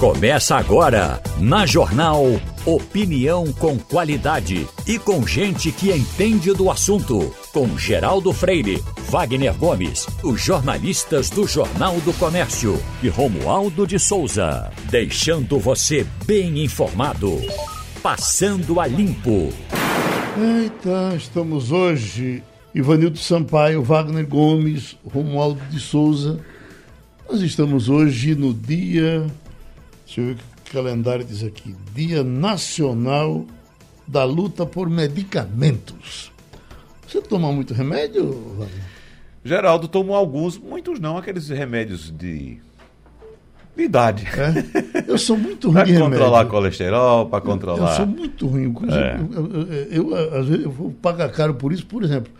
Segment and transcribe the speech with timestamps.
[0.00, 2.24] Começa agora, na Jornal
[2.64, 7.30] Opinião com qualidade e com gente que entende do assunto.
[7.52, 14.72] Com Geraldo Freire, Wagner Gomes, os jornalistas do Jornal do Comércio e Romualdo de Souza.
[14.90, 17.38] Deixando você bem informado.
[18.02, 19.52] Passando a limpo.
[20.62, 22.42] Eita, estamos hoje.
[22.74, 26.40] Ivanildo Sampaio, Wagner Gomes, Romualdo de Souza.
[27.28, 29.26] Nós estamos hoje no dia
[30.10, 31.76] Deixa eu ver o que o calendário diz aqui.
[31.94, 33.46] Dia Nacional
[34.08, 36.32] da Luta por Medicamentos.
[37.06, 38.28] Você toma muito remédio,
[38.58, 38.84] Wagner?
[39.44, 42.58] Geraldo tomou alguns, muitos não, aqueles remédios de,
[43.76, 44.26] de idade.
[44.26, 45.04] É?
[45.06, 45.74] Eu sou muito ruim.
[45.74, 47.90] Para controlar colesterol, para controlar...
[47.90, 48.74] Eu sou muito ruim.
[48.90, 49.16] É.
[49.32, 51.86] Eu, eu, eu, às vezes, eu vou pagar caro por isso.
[51.86, 52.32] Por exemplo,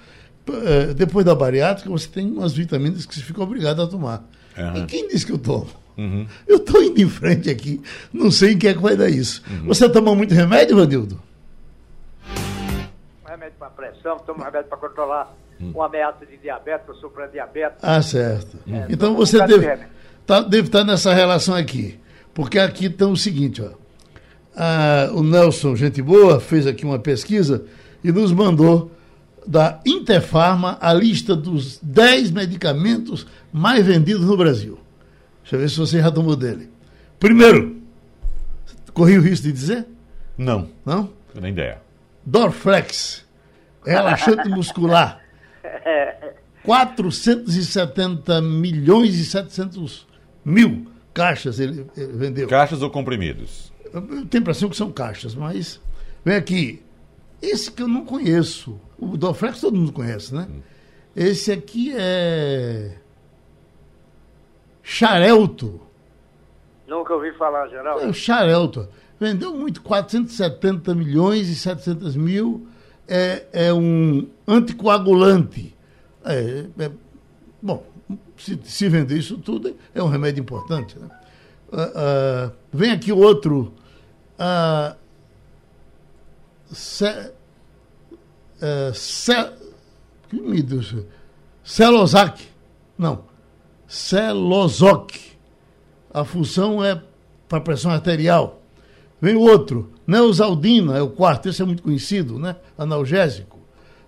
[0.65, 4.29] é, depois da bariátrica, você tem umas vitaminas que você fica obrigado a tomar.
[4.59, 4.83] Uhum.
[4.83, 5.69] E quem disse que eu tomo?
[5.97, 6.27] Uhum.
[6.47, 7.81] Eu estou indo em frente aqui,
[8.13, 9.43] não sei em que é que vai dar isso.
[9.51, 9.67] Uhum.
[9.67, 11.21] Você toma muito remédio, Vandildo?
[13.27, 15.73] Remédio para pressão, tomo remédio para controlar uhum.
[15.75, 17.79] uma ameaça de diabetes, eu sou para diabetes.
[17.83, 18.59] Ah, certo.
[18.69, 19.87] É, então você deve,
[20.27, 21.99] tá, deve estar nessa relação aqui.
[22.33, 23.71] Porque aqui está o seguinte, ó.
[24.57, 27.65] Ah, o Nelson, gente boa, fez aqui uma pesquisa
[28.03, 28.91] e nos mandou
[29.47, 34.79] da Interfarma a lista dos 10 medicamentos mais vendidos no Brasil.
[35.51, 36.71] Deixa eu ver se você já tomou dele.
[37.19, 37.83] Primeiro,
[38.95, 39.85] corri o risco de dizer?
[40.39, 40.71] Não.
[40.87, 41.13] Não?
[41.35, 41.83] Nem ideia.
[42.25, 43.27] Dorflex,
[43.85, 45.21] relaxante muscular.
[46.63, 50.07] 470 milhões e 700
[50.45, 52.47] mil caixas ele, ele vendeu.
[52.47, 53.73] Caixas ou comprimidos?
[53.93, 55.81] Eu tenho a impressão que são caixas, mas
[56.25, 56.81] vem aqui.
[57.43, 58.81] Esse que eu não conheço.
[58.97, 60.47] O Dorflex todo mundo conhece, né?
[60.49, 60.61] Hum.
[61.17, 62.99] Esse aqui é
[64.91, 65.81] Xarelto.
[66.89, 68.05] Nunca ouvi falar, Geraldo.
[68.05, 68.89] É, o Xarelto.
[69.21, 72.67] Vendeu muito, 470 milhões e 700 mil.
[73.07, 75.77] É, é um anticoagulante.
[76.25, 76.91] É, é,
[77.63, 77.87] bom,
[78.37, 80.99] se, se, vender isso tudo, é um remédio importante.
[80.99, 81.09] Né?
[81.73, 83.73] Uh, uh, vem aqui outro.
[84.35, 84.97] Uh,
[86.73, 87.33] ce,
[88.93, 89.53] ce,
[90.29, 90.97] que me Deus,
[91.63, 92.49] Celozac.
[92.99, 93.30] Não.
[93.91, 95.17] Celozoc.
[96.15, 97.03] A função é
[97.49, 98.63] para pressão arterial.
[99.21, 102.57] Vem o outro, Neosaldina, é o quarto, esse é muito conhecido, né?
[102.79, 103.59] Analgésico.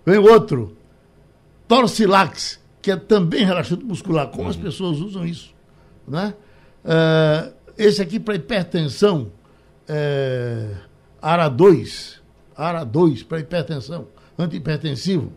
[0.05, 0.75] Vem o outro,
[1.67, 4.27] Torcilax, que é também relaxante muscular.
[4.27, 4.49] Como uhum.
[4.49, 5.53] as pessoas usam isso?
[6.07, 6.33] Né?
[6.83, 9.31] Uh, esse aqui para hipertensão,
[9.87, 10.69] é,
[11.21, 12.21] ARA 2,
[12.55, 14.07] ARA 2 para hipertensão,
[14.39, 15.31] antihipertensivo.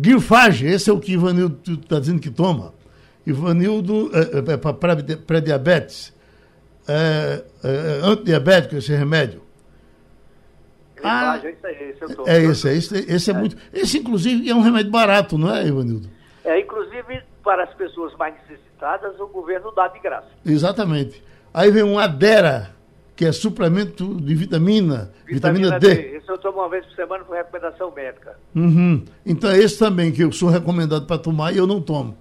[0.00, 2.77] Guilfage, esse é o que o Ivanildo está dizendo que toma.
[3.28, 6.14] Ivanildo, é, é, para pré-diabetes,
[6.88, 9.42] é, é, antidiabético esse remédio.
[11.04, 12.26] Ah, é isso aí, esse eu tô.
[12.26, 13.56] É esse, esse, esse é, muito.
[13.72, 16.08] Esse, inclusive, é um remédio barato, não é, Ivanildo?
[16.44, 20.28] É, inclusive, para as pessoas mais necessitadas, o governo dá de graça.
[20.44, 21.22] Exatamente.
[21.52, 22.70] Aí vem um Adera,
[23.14, 25.94] que é suplemento de vitamina, vitamina, vitamina D.
[25.94, 26.16] D.
[26.16, 28.36] Esse eu tomo uma vez por semana por recomendação médica.
[28.54, 29.04] Uhum.
[29.24, 32.16] Então é esse também que eu sou recomendado para tomar e eu não tomo.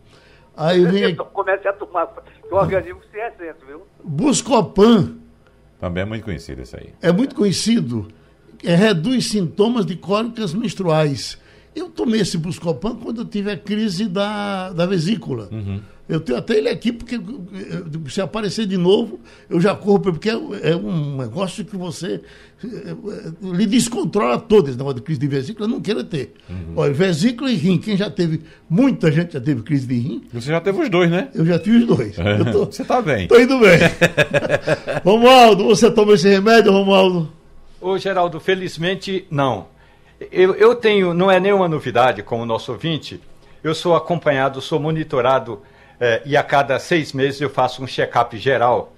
[0.58, 1.16] Aí vem.
[1.16, 3.84] Comece a tomar, que o organismo se ressente, viu?
[4.04, 5.16] Buscopan.
[5.80, 6.94] Também é muito conhecido esse aí.
[7.02, 8.08] É muito conhecido.
[8.64, 11.40] É, reduz sintomas de cólicas menstruais.
[11.78, 15.48] Eu tomei esse Buscopan quando eu tive a crise da, da vesícula.
[15.52, 15.80] Uhum.
[16.10, 17.20] Eu tenho até ele aqui, porque
[18.10, 22.22] se aparecer de novo, eu já corro, porque é, um negócio que você
[22.64, 26.34] é, é, lhe descontrola todo esse negócio de crise de vesícula, eu não quero ter.
[26.50, 26.74] Uhum.
[26.78, 30.24] Olha, vesícula e rim, quem já teve, muita gente já teve crise de rim.
[30.34, 31.30] Você já teve os dois, né?
[31.36, 32.18] Eu já tive os dois.
[32.18, 32.52] É.
[32.52, 33.24] Tô, você está bem.
[33.24, 33.78] Estou indo bem.
[35.04, 37.30] Romualdo, você toma esse remédio, Romualdo?
[37.82, 39.68] Ô, Geraldo, felizmente não.
[40.32, 43.22] Eu, eu tenho, não é nenhuma novidade com o nosso ouvinte,
[43.64, 45.62] eu sou acompanhado, sou monitorado
[46.00, 48.94] é, e a cada seis meses eu faço um check-up geral,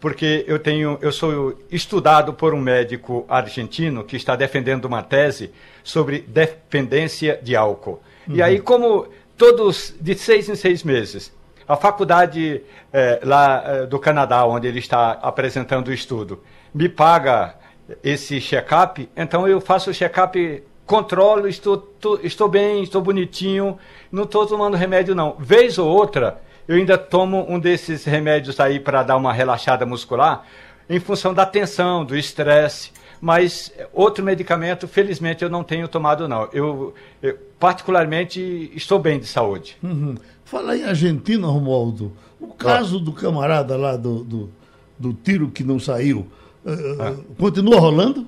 [0.00, 5.52] porque eu tenho, eu sou estudado por um médico argentino que está defendendo uma tese
[5.82, 8.02] sobre dependência de álcool.
[8.26, 8.36] Uhum.
[8.36, 11.32] E aí, como todos de seis em seis meses,
[11.66, 12.62] a faculdade
[12.92, 16.42] é, lá é, do Canadá, onde ele está apresentando o estudo,
[16.74, 17.54] me paga
[18.02, 23.78] esse check-up, então eu faço o check-up controlo, estou, tô, estou bem, estou bonitinho,
[24.10, 25.36] não estou tomando remédio não.
[25.38, 30.44] Vez ou outra, eu ainda tomo um desses remédios aí para dar uma relaxada muscular,
[30.88, 32.92] em função da tensão, do estresse.
[33.20, 36.48] Mas outro medicamento, felizmente, eu não tenho tomado, não.
[36.52, 39.78] Eu, eu particularmente, estou bem de saúde.
[39.82, 40.16] Uhum.
[40.44, 42.12] Fala em Argentina, Romualdo.
[42.38, 43.02] O caso ah.
[43.02, 44.50] do camarada lá do, do,
[44.98, 46.26] do tiro que não saiu,
[46.64, 48.26] uh, continua rolando?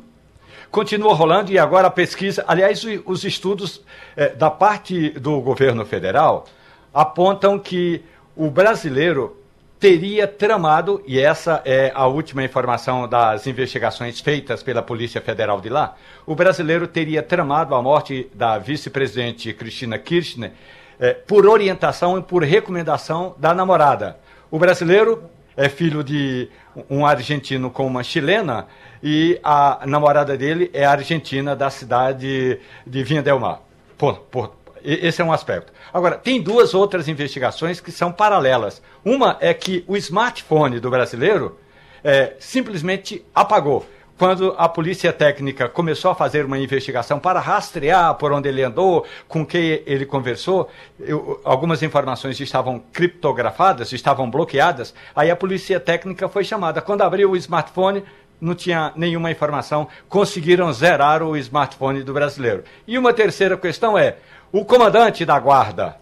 [0.71, 3.83] Continua rolando e agora a pesquisa, aliás, os estudos
[4.17, 6.44] eh, da parte do governo federal
[6.93, 8.03] apontam que
[8.37, 9.37] o brasileiro
[9.79, 15.69] teria tramado, e essa é a última informação das investigações feitas pela Polícia Federal de
[15.69, 15.97] lá,
[16.27, 20.53] o brasileiro teria tramado a morte da vice-presidente Cristina Kirchner
[20.99, 24.19] eh, por orientação e por recomendação da namorada.
[24.50, 25.25] O brasileiro
[25.56, 26.49] é filho de
[26.91, 28.67] um argentino com uma chilena
[29.03, 33.62] e a namorada dele é argentina da cidade de Vinha del Mar.
[33.97, 34.53] Por, por,
[34.85, 35.73] esse é um aspecto.
[35.93, 38.82] Agora, tem duas outras investigações que são paralelas.
[39.05, 41.59] Uma é que o smartphone do brasileiro
[42.05, 43.87] é, simplesmente apagou.
[44.18, 49.04] Quando a polícia técnica começou a fazer uma investigação para rastrear por onde ele andou,
[49.28, 54.94] com quem ele conversou, eu, algumas informações estavam criptografadas, estavam bloqueadas.
[55.14, 56.80] Aí a polícia técnica foi chamada.
[56.80, 58.02] Quando abriu o smartphone,
[58.40, 62.64] não tinha nenhuma informação, conseguiram zerar o smartphone do brasileiro.
[62.86, 64.16] E uma terceira questão é:
[64.50, 65.96] o comandante da guarda,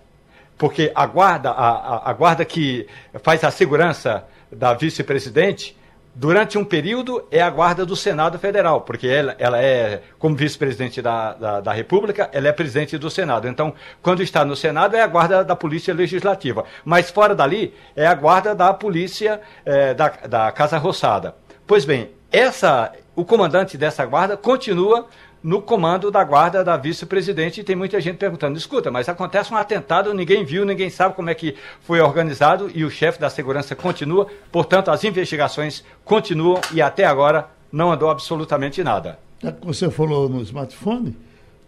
[0.56, 2.86] porque a guarda, a, a, a guarda que
[3.24, 5.76] faz a segurança da vice-presidente,
[6.14, 11.02] durante um período é a guarda do Senado Federal, porque ela, ela é, como vice-presidente
[11.02, 13.48] da, da, da, República, ela é presidente do Senado.
[13.48, 16.64] Então, quando está no Senado, é a guarda da Polícia Legislativa.
[16.84, 21.34] Mas fora dali, é a guarda da Polícia é, da, da Casa Roçada.
[21.66, 25.06] Pois bem, essa, o comandante dessa guarda continua
[25.44, 29.56] no comando da guarda da vice-presidente e tem muita gente perguntando: escuta, mas acontece um
[29.56, 33.76] atentado, ninguém viu, ninguém sabe como é que foi organizado e o chefe da segurança
[33.76, 39.18] continua, portanto, as investigações continuam e até agora não andou absolutamente nada.
[39.42, 41.14] Já que você falou no smartphone,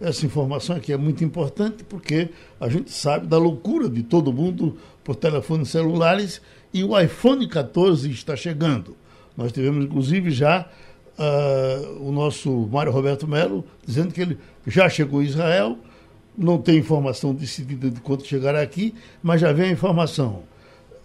[0.00, 4.78] essa informação aqui é muito importante porque a gente sabe da loucura de todo mundo
[5.04, 6.40] por telefones celulares
[6.72, 8.96] e o iPhone 14 está chegando.
[9.36, 10.66] Nós tivemos, inclusive, já
[11.18, 15.78] uh, o nosso Mário Roberto Melo, dizendo que ele já chegou a Israel,
[16.36, 20.42] não tem informação decidida de quando chegará aqui, mas já vem a informação.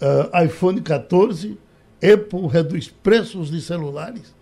[0.02, 1.58] Uh, iPhone 14,
[1.98, 4.34] Apple reduz preços de celulares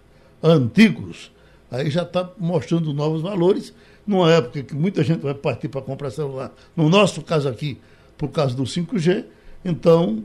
[0.41, 1.31] antigos.
[1.69, 3.73] Aí já está mostrando novos valores,
[4.07, 6.51] numa época que muita gente vai partir para comprar celular.
[6.75, 7.77] No nosso caso aqui,
[8.17, 9.25] por causa do 5G,
[9.63, 10.23] então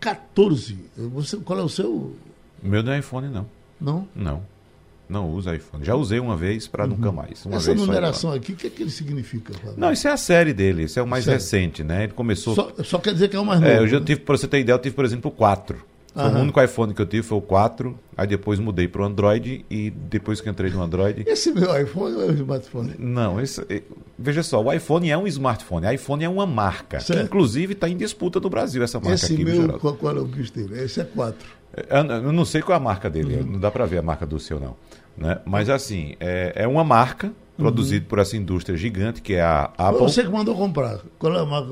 [0.00, 0.78] 14.
[0.96, 1.92] Você, qual é o seu?
[1.92, 2.16] O
[2.62, 3.46] meu não é iPhone, não.
[3.78, 4.08] Não?
[4.14, 4.55] Não.
[5.08, 5.84] Não uso iPhone.
[5.84, 6.90] Já usei uma vez para uhum.
[6.90, 7.44] nunca mais.
[7.46, 9.52] Uma Essa numeração aqui, o que, é que ele significa?
[9.76, 10.84] Não, isso é a série dele.
[10.84, 11.36] Esse é o mais série.
[11.36, 12.04] recente, né?
[12.04, 12.54] Ele começou.
[12.54, 13.72] Só, só, quer dizer que é o mais novo.
[13.72, 14.06] É, eu já né?
[14.06, 15.78] tive, para você ter ideia, eu tive, por exemplo, o 4.
[16.16, 17.98] Foi o único iPhone que eu tive foi o 4.
[18.16, 21.24] Aí depois mudei para o Android e depois que entrei no Android.
[21.26, 22.94] Esse meu iPhone é um smartphone?
[22.98, 23.62] Não, esse,
[24.18, 25.86] veja só, o iPhone é um smartphone.
[25.86, 27.00] O iPhone é uma marca.
[27.00, 27.18] Certo.
[27.18, 29.44] Que inclusive está em disputa no Brasil, essa marca Esse aqui.
[29.44, 30.82] Meu, qual, qual é o bicho dele?
[30.82, 31.46] Esse é 4.
[31.88, 33.52] Eu, não sei qual é a marca dele, uhum.
[33.52, 34.76] não dá para ver a marca do seu, não.
[35.16, 35.38] Né?
[35.44, 38.08] Mas assim, é, é uma marca produzida uhum.
[38.08, 40.00] por essa indústria gigante que é a Apple.
[40.00, 41.00] Você que mandou comprar.
[41.18, 41.70] Qual é a marca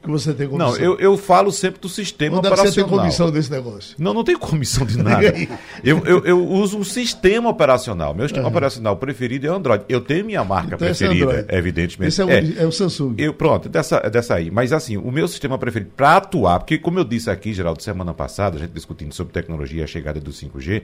[0.00, 0.72] que você tem comissão?
[0.72, 2.72] Não, eu, eu falo sempre do sistema Onde operacional.
[2.72, 3.96] Você tem comissão desse negócio?
[3.98, 5.34] Não, não tenho comissão de nada.
[5.82, 8.14] eu, eu, eu, uso um sistema operacional.
[8.14, 8.50] Meu sistema uhum.
[8.50, 9.84] operacional preferido é o Android.
[9.88, 12.08] Eu tenho minha marca então preferida, é evidentemente.
[12.08, 13.14] Esse é o, é, é o Samsung.
[13.18, 14.50] Eu, pronto, dessa, dessa aí.
[14.50, 18.14] Mas assim, o meu sistema preferido para atuar, porque como eu disse aqui, Geraldo, semana
[18.14, 20.82] passada, a gente discutindo sobre tecnologia e a chegada do 5G,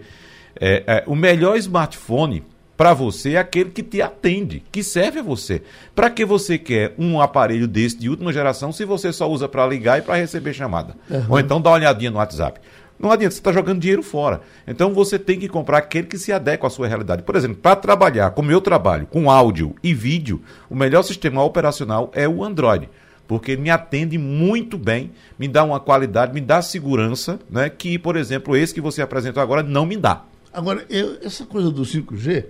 [0.60, 2.44] é, é, o melhor smartphone
[2.76, 5.62] para você é aquele que te atende, que serve a você.
[5.94, 9.66] Para que você quer um aparelho desse de última geração se você só usa para
[9.66, 10.96] ligar e para receber chamada?
[11.08, 11.24] Uhum.
[11.28, 12.60] Ou então dá uma olhadinha no WhatsApp.
[12.98, 14.40] Não adianta, você está jogando dinheiro fora.
[14.66, 17.22] Então você tem que comprar aquele que se adequa à sua realidade.
[17.22, 22.10] Por exemplo, para trabalhar como eu trabalho, com áudio e vídeo, o melhor sistema operacional
[22.14, 22.88] é o Android.
[23.26, 28.16] Porque me atende muito bem, me dá uma qualidade, me dá segurança, né, que, por
[28.16, 30.24] exemplo, esse que você apresentou agora não me dá.
[30.52, 32.44] Agora, eu, essa coisa do 5G,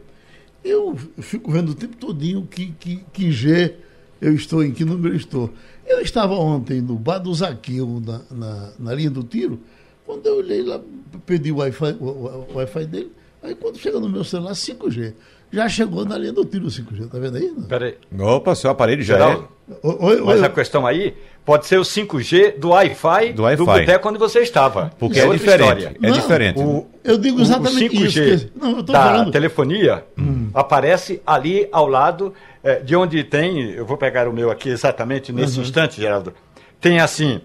[0.65, 3.75] eu fico vendo o tempo todinho que, que, que G
[4.21, 5.51] eu estou, em que número eu estou.
[5.87, 9.61] Eu estava ontem no bar do Zaqueu, na, na, na linha do tiro,
[10.07, 10.81] quando eu olhei lá,
[11.27, 15.13] pedi o Wi-Fi, o, o, o Wi-Fi dele, aí quando chega no meu celular, 5G.
[15.53, 17.55] Já chegou na linha do tiro o 5G, tá vendo aí?
[17.69, 17.97] Peraí.
[18.19, 19.37] Opa, seu aparelho já é.
[19.83, 23.67] Oi, oi, Mas a questão aí pode ser o 5G do Wi-Fi do, wi do
[23.67, 24.91] boteco onde você estava.
[24.99, 25.79] Porque é, é diferente.
[25.79, 25.97] História.
[26.03, 26.61] É não, diferente.
[26.61, 28.47] O, eu digo exatamente o 5G isso.
[28.49, 29.31] Que, não, da falando.
[29.31, 30.49] telefonia hum.
[30.55, 32.33] aparece ali ao lado
[32.63, 33.73] é, de onde tem.
[33.73, 35.65] Eu vou pegar o meu aqui exatamente nesse uhum.
[35.65, 36.33] instante, Geraldo.
[36.81, 37.41] Tem assim,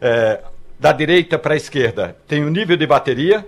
[0.00, 0.40] é,
[0.78, 3.46] da direita para a esquerda, tem o nível de bateria.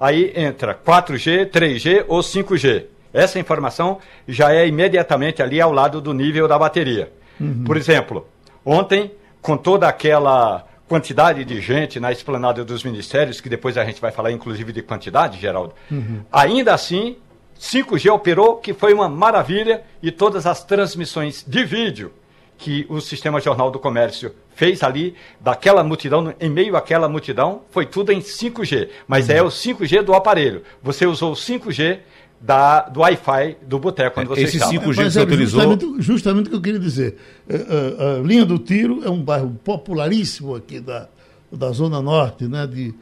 [0.00, 2.86] Aí entra 4G, 3G ou 5G.
[3.14, 7.12] Essa informação já é imediatamente ali ao lado do nível da bateria.
[7.38, 7.62] Uhum.
[7.64, 8.26] Por exemplo,
[8.64, 9.12] ontem,
[9.42, 14.12] com toda aquela quantidade de gente na esplanada dos ministérios, que depois a gente vai
[14.12, 16.20] falar inclusive de quantidade, Geraldo, uhum.
[16.30, 17.16] ainda assim,
[17.58, 22.12] 5G operou, que foi uma maravilha, e todas as transmissões de vídeo
[22.58, 27.86] que o Sistema Jornal do Comércio fez ali, daquela multidão, em meio àquela multidão, foi
[27.86, 28.88] tudo em 5G.
[29.08, 29.34] Mas uhum.
[29.34, 30.62] é o 5G do aparelho.
[30.80, 31.98] Você usou o 5G
[32.42, 34.72] da, do Wi-Fi do boteco quando você Esse estava.
[34.72, 35.60] 5G que você é utilizou...
[35.60, 37.16] Justamente, justamente o que eu queria dizer.
[37.48, 41.08] A, é, a, é, Linha do Tiro é um bairro popularíssimo aqui da,
[41.50, 42.66] da Zona Norte, né?
[42.66, 42.92] de,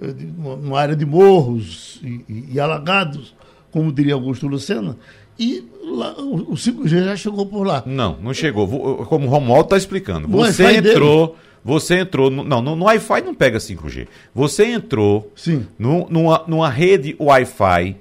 [0.00, 3.34] de uma área de morros e, e, e alagados,
[3.70, 4.96] como diria Augusto Lucena,
[5.38, 7.84] e lá, o, o 5G já chegou por lá.
[7.86, 8.66] Não, não chegou.
[9.06, 10.26] Como o Romualdo está explicando.
[10.26, 11.28] Você entrou...
[11.28, 12.30] Dele você entrou.
[12.30, 14.08] No, não, no, no Wi-Fi não pega 5G.
[14.34, 15.66] Você entrou Sim.
[15.78, 17.96] No, numa, numa rede Wi-Fi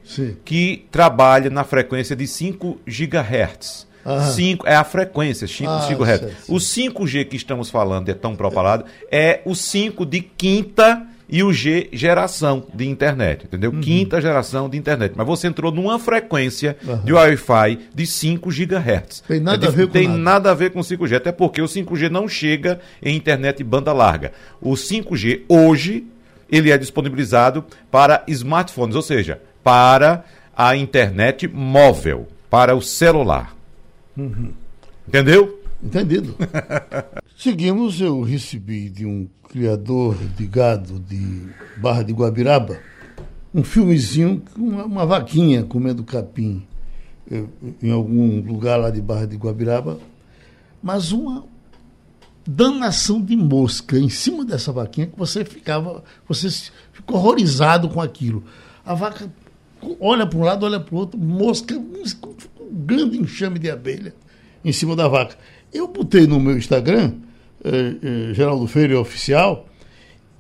[0.46, 3.86] que trabalha na frequência de 5 GHz.
[4.34, 6.48] Cinco, é a frequência, 5 ah, GHz.
[6.48, 11.52] O 5G que estamos falando é tão propalado, é o 5 de quinta e o
[11.52, 13.72] G, geração de internet, entendeu?
[13.72, 13.82] Uhum.
[13.82, 15.14] Quinta geração de internet.
[15.16, 17.04] Mas você entrou numa frequência uhum.
[17.04, 19.24] de Wi-Fi de 5 GHz.
[19.28, 20.20] Tem nada é, a ver com Tem nada.
[20.20, 24.32] nada a ver com 5G, até porque o 5G não chega em internet banda larga.
[24.62, 26.06] O 5G hoje,
[26.50, 30.24] ele é disponibilizado para smartphones, ou seja, para
[30.56, 33.54] a internet móvel, para o celular.
[34.16, 34.54] Uhum.
[35.08, 35.57] Entendeu?
[35.84, 36.36] Entendido.
[37.38, 42.80] Seguimos, eu recebi de um criador de gado de Barra de Guabiraba
[43.54, 46.66] um filmezinho com uma, uma, vaquinha comendo capim
[47.30, 47.50] eu,
[47.82, 50.00] em algum lugar lá de Barra de Guabiraba,
[50.82, 51.44] mas uma
[52.46, 56.50] danação de mosca em cima dessa vaquinha que você ficava, você
[56.94, 58.44] ficou horrorizado com aquilo.
[58.86, 59.30] A vaca
[60.00, 62.04] olha para um lado, olha para o outro, mosca, um
[62.72, 64.14] grande enxame de abelha
[64.64, 65.36] em cima da vaca.
[65.78, 67.14] Eu botei no meu Instagram,
[67.64, 68.68] eh, eh, Geraldo
[69.00, 69.70] Oficial,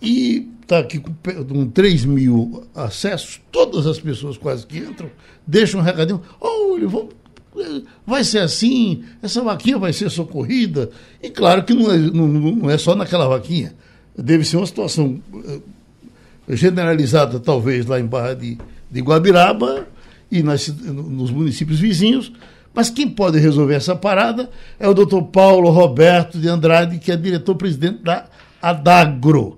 [0.02, 5.12] e está aqui com, com 3 mil acessos, todas as pessoas quase que entram,
[5.46, 7.10] deixam um recadinho, olha, vamos,
[7.56, 10.90] eh, vai ser assim, essa vaquinha vai ser socorrida.
[11.22, 13.76] E claro que não é, não, não é só naquela vaquinha.
[14.18, 18.58] Deve ser uma situação eh, generalizada, talvez, lá em Barra de,
[18.90, 19.88] de Guabiraba
[20.32, 22.34] e nas, nos municípios vizinhos,
[22.74, 27.16] mas quem pode resolver essa parada é o doutor Paulo Roberto de Andrade, que é
[27.16, 28.26] diretor-presidente da
[28.62, 29.58] Adagro.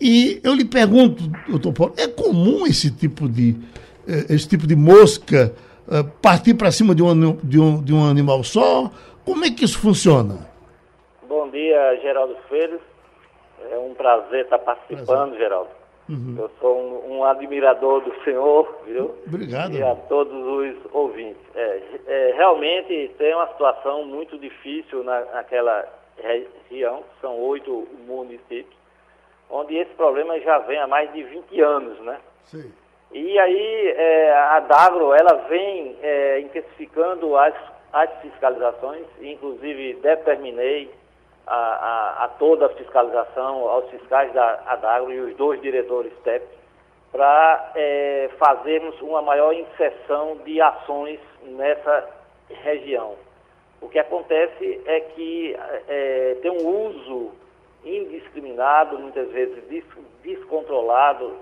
[0.00, 3.56] E eu lhe pergunto, doutor Paulo, é comum esse tipo de,
[4.06, 5.54] eh, esse tipo de mosca
[5.90, 8.90] eh, partir para cima de um, de, um, de um animal só?
[9.24, 10.48] Como é que isso funciona?
[11.28, 12.78] Bom dia, Geraldo Freire.
[13.70, 15.38] É um prazer estar participando, prazer.
[15.38, 15.70] Geraldo.
[16.08, 16.36] Uhum.
[16.38, 19.14] Eu sou um, um, admirador do senhor, viu?
[19.26, 19.74] Obrigado.
[19.74, 21.42] E a todos os ouvintes.
[21.54, 25.84] É, é, realmente tem uma situação muito difícil na, naquela
[26.16, 28.76] região, são oito municípios,
[29.50, 32.18] onde esse problema já vem há mais de 20 anos, né?
[32.44, 32.72] Sim.
[33.12, 37.54] E aí é, a Dagro, ela vem é, intensificando as,
[37.92, 40.90] as fiscalizações, inclusive determinei
[41.46, 46.56] a, a, a, toda a fiscalização, aos fiscais da Adagro e os dois diretores técnicos,
[47.12, 52.08] para é, fazermos uma maior inserção de ações nessa
[52.50, 53.14] região.
[53.80, 55.56] O que acontece é que
[55.88, 57.32] é, tem um uso
[57.84, 59.62] indiscriminado, muitas vezes
[60.22, 61.36] descontrolado,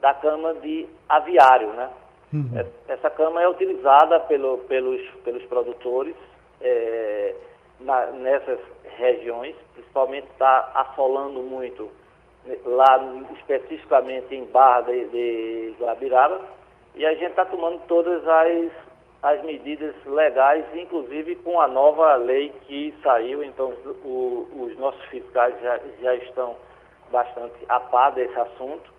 [0.00, 1.68] da cama de aviário.
[1.68, 1.90] Né?
[2.32, 2.50] Uhum.
[2.56, 6.14] É, essa cama é utilizada pelo, pelos, pelos produtores
[6.60, 7.34] é,
[7.80, 8.58] na, nessas
[8.96, 11.90] regiões, principalmente está assolando muito
[12.64, 12.98] lá
[13.36, 16.40] especificamente em Barra de, de Guabiraba,
[16.94, 18.72] e a gente está tomando todas as,
[19.22, 23.72] as medidas legais, inclusive com a nova lei que saiu, então
[24.04, 26.56] o, os nossos fiscais já, já estão
[27.10, 28.90] bastante a par desse assunto,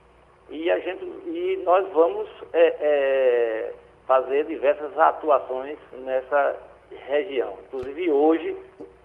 [0.49, 3.73] e, a gente, e nós vamos é, é,
[4.05, 6.70] fazer diversas atuações nessa
[7.07, 7.57] região.
[7.67, 8.55] Inclusive hoje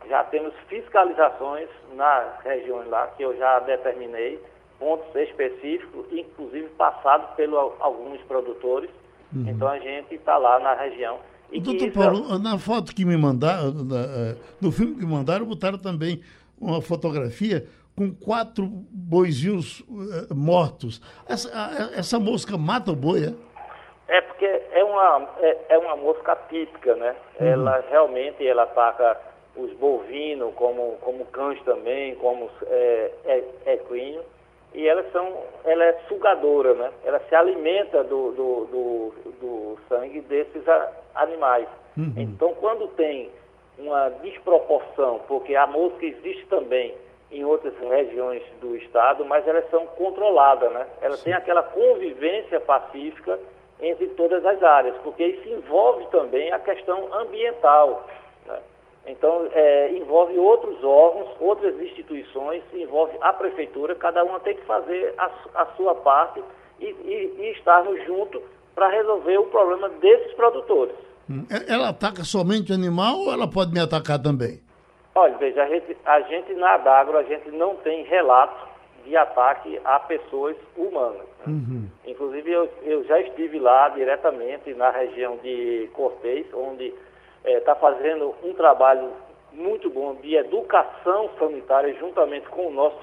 [0.08, 4.40] já temos fiscalizações nas regiões lá, que eu já determinei,
[4.78, 8.90] pontos específicos, inclusive passados pelos alguns produtores.
[9.34, 9.48] Uhum.
[9.48, 11.18] Então a gente está lá na região.
[11.50, 11.98] E Doutor isso...
[11.98, 16.20] Paulo, na foto que me mandaram, eh, no filme que mandaram, botaram também
[16.60, 17.66] uma fotografia
[17.96, 21.00] com quatro boizinhos uh, mortos.
[21.26, 21.48] Essa,
[21.94, 23.34] essa mosca mata o boi, é?
[24.08, 27.16] É porque é uma, é, é uma mosca típica, né?
[27.40, 27.46] Uhum.
[27.46, 29.18] Ela realmente ela ataca
[29.56, 34.22] os bovinos, como, como cães também, como é, é, equino,
[34.74, 36.90] e elas são, ela é sugadora, né?
[37.04, 41.66] Ela se alimenta do, do, do, do sangue desses a, animais.
[41.96, 42.12] Uhum.
[42.16, 43.30] Então, quando tem
[43.78, 46.94] uma desproporção, porque a mosca existe também
[47.32, 50.86] em outras regiões do estado, mas elas são controladas, né?
[51.00, 53.38] Elas têm aquela convivência pacífica
[53.80, 58.06] entre todas as áreas, porque isso envolve também a questão ambiental.
[58.46, 58.58] Né?
[59.06, 65.14] Então, é, envolve outros órgãos, outras instituições, envolve a prefeitura, cada uma tem que fazer
[65.18, 66.42] a, a sua parte
[66.80, 68.42] e, e, e estarmos juntos
[68.74, 70.94] para resolver o problema desses produtores.
[71.28, 71.44] Hum.
[71.68, 74.60] Ela ataca somente animal ou ela pode me atacar também?
[75.14, 78.75] Olha, veja, a gente, a gente na Adagro, a gente não tem relato
[79.06, 81.26] de ataque a pessoas humanas.
[81.38, 81.46] Né?
[81.46, 81.88] Uhum.
[82.06, 86.92] Inclusive, eu, eu já estive lá diretamente na região de Cortez, onde
[87.44, 89.12] está é, fazendo um trabalho
[89.52, 92.98] muito bom de educação sanitária juntamente com o nosso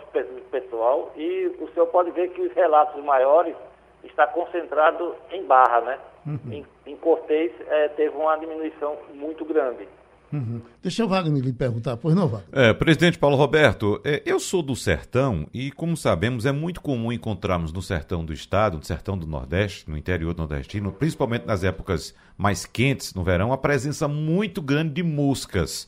[0.52, 3.56] pessoal e o senhor pode ver que os relatos maiores
[4.04, 6.00] está concentrado em Barra, né?
[6.28, 6.52] Uhum.
[6.52, 9.88] Em, em Cortez é, teve uma diminuição muito grande.
[10.34, 10.62] Uhum.
[10.82, 12.48] Deixa o Wagner lhe perguntar, pois não, Wagner?
[12.52, 17.12] É, presidente Paulo Roberto, é, eu sou do sertão e, como sabemos, é muito comum
[17.12, 22.16] encontrarmos no sertão do estado, no sertão do Nordeste, no interior nordestino, principalmente nas épocas
[22.36, 25.88] mais quentes, no verão, a presença muito grande de moscas.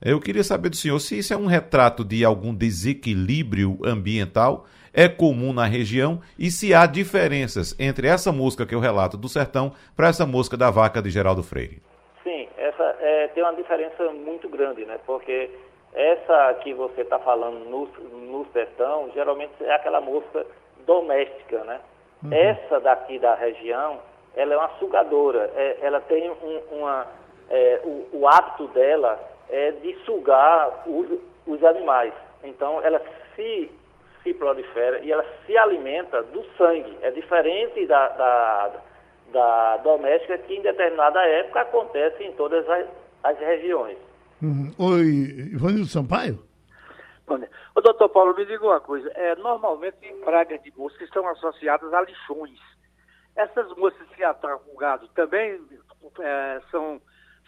[0.00, 5.06] Eu queria saber do senhor se isso é um retrato de algum desequilíbrio ambiental, é
[5.06, 9.72] comum na região e se há diferenças entre essa mosca que eu relato do sertão
[9.94, 11.82] para essa mosca da vaca de Geraldo Freire
[13.22, 14.98] é, tem uma diferença muito grande, né?
[15.06, 15.50] Porque
[15.94, 20.44] essa que você está falando no, no sertão, geralmente é aquela mosca
[20.86, 21.80] doméstica, né?
[22.24, 22.32] Uhum.
[22.32, 24.00] Essa daqui da região,
[24.34, 27.06] ela é uma sugadora, é, ela tem um, uma...
[27.50, 32.14] É, o, o, hábito dela é de sugar os, os animais.
[32.42, 33.00] Então, ela
[33.36, 33.70] se,
[34.22, 36.96] se prolifera e ela se alimenta do sangue.
[37.02, 38.70] É diferente da, da
[39.32, 42.86] da doméstica que em determinada época acontece em todas as,
[43.22, 43.98] as regiões.
[44.40, 44.72] Uhum.
[44.78, 45.06] Oi,
[45.52, 46.42] Ivanildo Sampaio?
[47.74, 49.08] Ô, doutor Paulo, me diga uma coisa.
[49.14, 52.58] É, normalmente pragas de moscas estão associadas a lixões.
[53.34, 55.58] Essas moscas que atacam o gado também
[56.20, 57.00] é, são,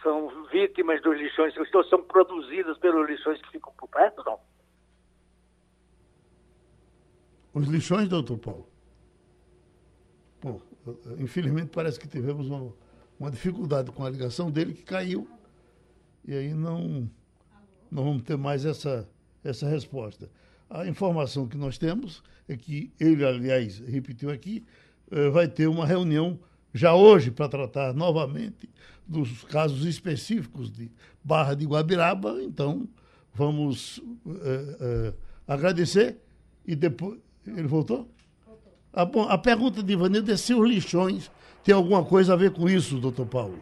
[0.03, 4.39] são vítimas dos lixões, ou são produzidas pelos lixões que ficam por perto, não?
[7.53, 8.69] Os lixões, doutor Paulo?
[10.43, 10.61] Bom,
[11.19, 12.73] infelizmente parece que tivemos uma,
[13.19, 15.29] uma dificuldade com a ligação dele que caiu
[16.27, 17.09] e aí não,
[17.91, 19.09] não vamos ter mais essa,
[19.43, 20.31] essa resposta.
[20.69, 24.65] A informação que nós temos é que ele, aliás, repetiu aqui,
[25.11, 26.39] eh, vai ter uma reunião
[26.73, 28.69] já hoje para tratar novamente
[29.07, 30.91] dos casos específicos de
[31.23, 32.43] Barra de Guabiraba.
[32.43, 32.89] Então,
[33.33, 35.15] vamos eh, eh,
[35.47, 36.19] agradecer
[36.67, 37.19] e depois.
[37.47, 38.09] Ele voltou?
[38.93, 41.31] A, bom, a pergunta de Ivanildo é se os lixões
[41.63, 43.59] têm alguma coisa a ver com isso, doutor Paulo.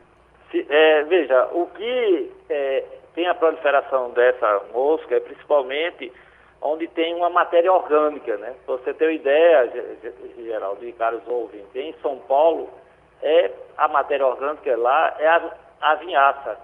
[0.53, 2.85] Se, é, veja, o que é,
[3.15, 6.13] tem a proliferação dessa mosca é principalmente
[6.61, 8.55] onde tem uma matéria orgânica, né?
[8.65, 9.73] Pra você ter uma ideia,
[10.37, 12.71] Geraldo e caros ouvintes, em São Paulo,
[13.21, 16.59] é a matéria orgânica lá é a, a vinhaça.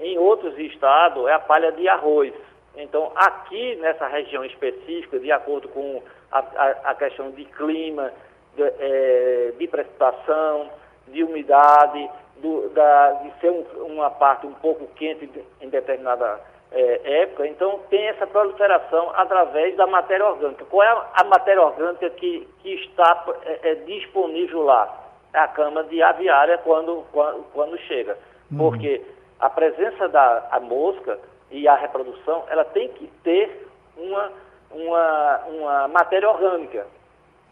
[0.00, 2.32] Em outros estados é a palha de arroz.
[2.76, 8.12] Então, aqui nessa região específica, de acordo com a, a, a questão de clima,
[8.54, 10.70] de, é, de, precipitação,
[11.08, 12.10] de umidade,
[12.40, 16.40] do, da, de ser um, uma parte um pouco quente em determinada
[16.72, 20.64] é, época, então tem essa proliferação através da matéria orgânica.
[20.64, 25.04] Qual é a, a matéria orgânica que, que está é, é, disponível lá?
[25.32, 28.18] É a cama de aviária quando, quando, quando chega.
[28.50, 28.58] Uhum.
[28.58, 29.02] Porque
[29.38, 31.18] a presença da a mosca
[31.50, 34.32] e a reprodução, ela tem que ter uma,
[34.70, 36.86] uma, uma matéria orgânica.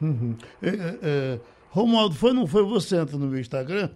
[0.03, 0.37] Uhum.
[0.62, 1.38] É,
[1.70, 3.90] Romualdo, foi não foi você entra no meu Instagram?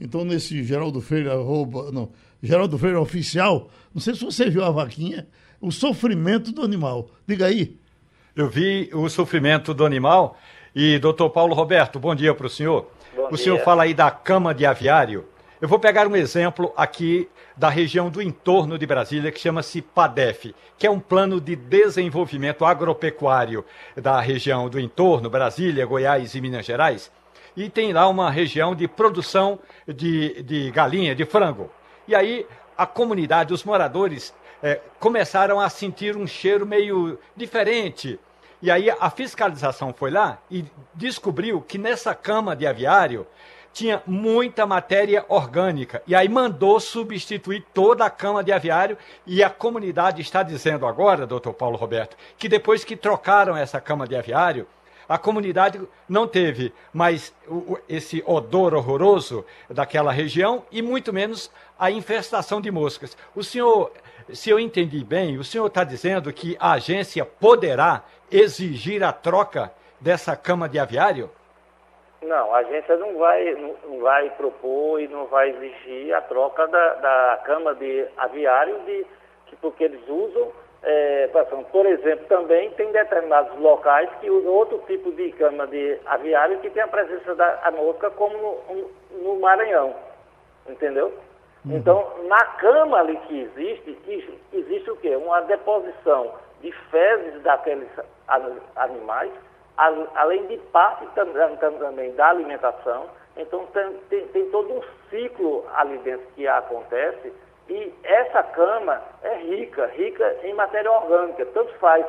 [0.00, 2.10] Então, nesse Geraldo Freire, arroba, não,
[2.42, 5.28] Geraldo Freire oficial, não sei se você viu a vaquinha,
[5.60, 7.10] o sofrimento do animal.
[7.26, 7.78] Diga aí.
[8.34, 10.38] Eu vi o sofrimento do animal
[10.74, 12.90] e, doutor Paulo Roberto, bom dia para o senhor.
[13.14, 13.38] Bom o dia.
[13.38, 15.26] senhor fala aí da cama de aviário.
[15.60, 20.54] Eu vou pegar um exemplo aqui da região do entorno de Brasília, que chama-se PADEF,
[20.78, 23.62] que é um plano de desenvolvimento agropecuário
[23.94, 27.10] da região do entorno, Brasília, Goiás e Minas Gerais.
[27.60, 31.70] E tem lá uma região de produção de, de galinha, de frango.
[32.08, 38.18] E aí a comunidade, os moradores, é, começaram a sentir um cheiro meio diferente.
[38.62, 43.26] E aí a fiscalização foi lá e descobriu que nessa cama de aviário
[43.74, 46.02] tinha muita matéria orgânica.
[46.06, 48.96] E aí mandou substituir toda a cama de aviário.
[49.26, 54.08] E a comunidade está dizendo agora, doutor Paulo Roberto, que depois que trocaram essa cama
[54.08, 54.66] de aviário,
[55.10, 57.34] A comunidade não teve mais
[57.88, 63.18] esse odor horroroso daquela região e muito menos a infestação de moscas.
[63.34, 63.90] O senhor,
[64.32, 69.72] se eu entendi bem, o senhor está dizendo que a agência poderá exigir a troca
[70.00, 71.28] dessa cama de aviário?
[72.22, 76.94] Não, a agência não vai, não vai propor e não vai exigir a troca da,
[76.94, 79.04] da cama de aviário de,
[79.60, 81.28] porque eles usam é,
[81.70, 86.70] por exemplo, também tem determinados locais que usam outro tipo de cama de aviário que
[86.70, 88.90] tem a presença da mosca, como no,
[89.22, 89.94] no Maranhão.
[90.66, 91.12] Entendeu?
[91.66, 91.76] Uhum.
[91.76, 95.14] Então, na cama ali que existe, existe o quê?
[95.16, 97.88] Uma deposição de fezes daqueles
[98.76, 99.32] animais,
[100.14, 103.06] além de parte também da alimentação.
[103.36, 107.32] Então, tem, tem, tem todo um ciclo ali dentro que acontece
[107.70, 112.04] e essa cama é rica, rica em matéria orgânica, tanto faz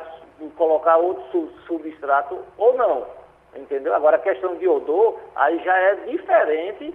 [0.56, 3.06] colocar outro substrato ou não,
[3.54, 3.94] entendeu?
[3.94, 6.92] Agora, a questão de odor, aí já é diferente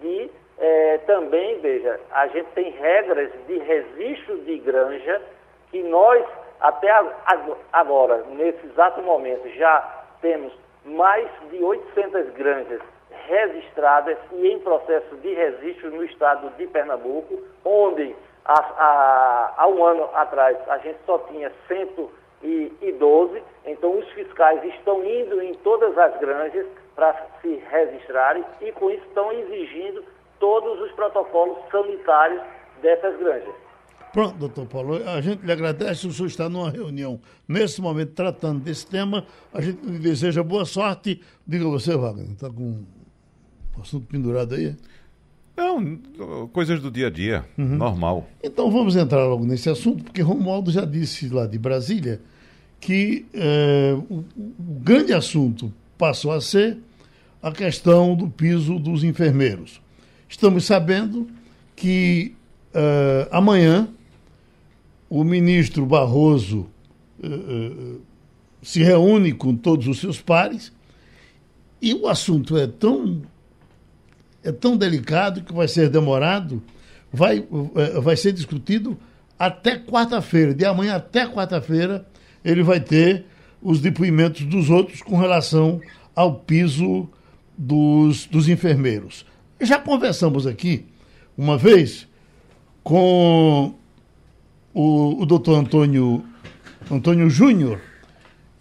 [0.00, 5.22] de é, também, veja, a gente tem regras de registro de granja
[5.70, 6.26] que nós,
[6.58, 6.90] até
[7.72, 10.52] agora, nesse exato momento, já temos
[10.84, 12.80] mais de 800 granjas
[13.26, 19.84] registradas e em processo de registro no estado de Pernambuco, onde há, há, há um
[19.84, 26.18] ano atrás a gente só tinha 112, então os fiscais estão indo em todas as
[26.18, 30.04] granjas para se registrarem e com isso estão exigindo
[30.40, 32.42] todos os protocolos sanitários
[32.80, 33.54] dessas granjas.
[34.12, 38.60] Pronto, doutor Paulo, a gente lhe agradece, o senhor está numa reunião nesse momento tratando
[38.60, 41.22] desse tema, a gente lhe deseja boa sorte.
[41.46, 42.84] Diga você, Wagner, está com
[43.82, 44.74] assunto pendurado aí?
[45.56, 47.76] Não, coisas do dia a dia, uhum.
[47.76, 48.28] normal.
[48.42, 52.20] Então vamos entrar logo nesse assunto, porque Romualdo já disse lá de Brasília
[52.80, 56.78] que é, o, o, grande assunto passou a ser
[57.42, 59.80] a questão do piso dos enfermeiros.
[60.28, 61.26] Estamos sabendo
[61.74, 62.36] que
[62.72, 63.88] é, amanhã
[65.10, 66.68] o ministro Barroso
[67.20, 67.96] é,
[68.62, 70.72] se reúne com todos os seus pares
[71.82, 73.22] e o assunto é tão
[74.48, 76.62] é tão delicado que vai ser demorado,
[77.12, 78.98] vai, é, vai ser discutido
[79.38, 80.54] até quarta-feira.
[80.54, 82.06] De amanhã até quarta-feira,
[82.42, 83.26] ele vai ter
[83.60, 85.80] os depoimentos dos outros com relação
[86.14, 87.08] ao piso
[87.56, 89.26] dos, dos enfermeiros.
[89.60, 90.86] Já conversamos aqui
[91.36, 92.08] uma vez
[92.82, 93.74] com
[94.72, 96.24] o, o doutor Antônio,
[96.90, 97.80] Antônio Júnior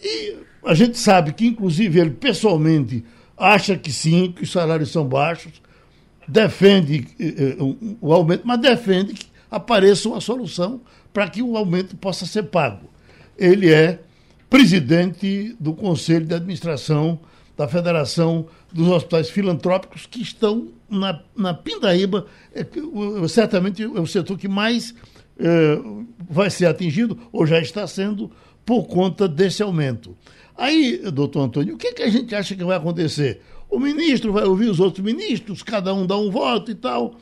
[0.01, 3.05] e a gente sabe que, inclusive, ele pessoalmente
[3.37, 5.61] acha que sim, que os salários são baixos,
[6.27, 7.57] defende eh, eh
[8.01, 10.81] o aumento, mas defende que apareça uma solução
[11.13, 12.89] para que o aumento possa ser pago.
[13.37, 13.99] Ele é
[14.49, 17.19] presidente do Conselho de Administração
[17.55, 22.63] da Federação dos Hospitais Filantrópicos, que estão na, na Pindaíba, é,
[23.27, 24.93] certamente é o setor que mais
[25.39, 25.79] é,
[26.29, 28.31] vai ser atingido, ou já está sendo,
[28.63, 30.15] por conta desse aumento.
[30.55, 33.41] Aí, doutor Antônio, o que, que a gente acha que vai acontecer?
[33.69, 37.15] O ministro vai ouvir os outros ministros, cada um dá um voto e tal.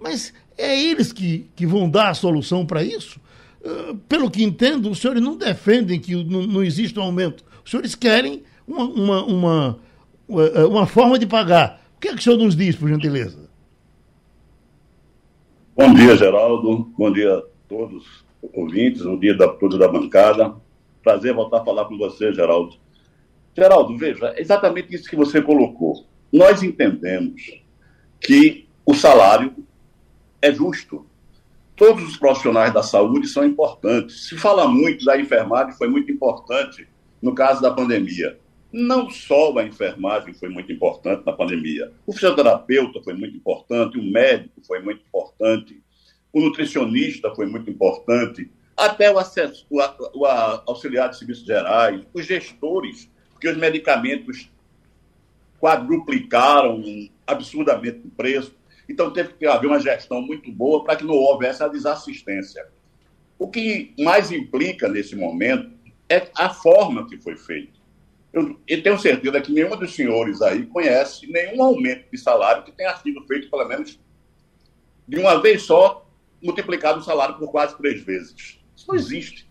[0.00, 3.20] Mas é eles que, que vão dar a solução para isso?
[3.62, 7.44] Uh, pelo que entendo, os senhores não defendem que não, existe um aumento.
[7.62, 9.78] Os senhores querem uma, uma, uma,
[10.66, 11.82] uma forma de pagar.
[11.96, 13.50] O que é que o senhor nos diz, por gentileza?
[15.76, 16.90] Bom dia, Geraldo.
[16.96, 18.04] Bom dia a todos
[18.42, 20.54] os ouvintes, bom dia a todos da bancada.
[21.02, 22.76] Prazer voltar a falar com você, Geraldo.
[23.56, 25.89] Geraldo, veja, é exatamente isso que você colocou.
[26.32, 27.60] Nós entendemos
[28.20, 29.54] que o salário
[30.40, 31.06] é justo.
[31.74, 34.28] Todos os profissionais da saúde são importantes.
[34.28, 36.86] Se fala muito da enfermagem, foi muito importante
[37.20, 38.38] no caso da pandemia.
[38.72, 41.92] Não só a enfermagem foi muito importante na pandemia.
[42.06, 45.82] O fisioterapeuta foi muito importante, o médico foi muito importante,
[46.32, 49.78] o nutricionista foi muito importante, até o, acesso, o,
[50.14, 54.50] o auxiliar de serviços gerais, os gestores porque os medicamentos
[55.60, 56.82] quadruplicaram
[57.26, 58.56] absurdamente o preço.
[58.88, 62.66] Então teve que haver uma gestão muito boa para que não houvesse a desassistência.
[63.38, 65.70] O que mais implica nesse momento
[66.08, 67.78] é a forma que foi feito.
[68.32, 72.72] Eu, eu tenho certeza que nenhum dos senhores aí conhece nenhum aumento de salário que
[72.72, 73.98] tenha sido feito, pelo menos,
[75.06, 76.06] de uma vez só,
[76.42, 78.60] multiplicado o salário por quase três vezes.
[78.76, 79.50] Isso não existe.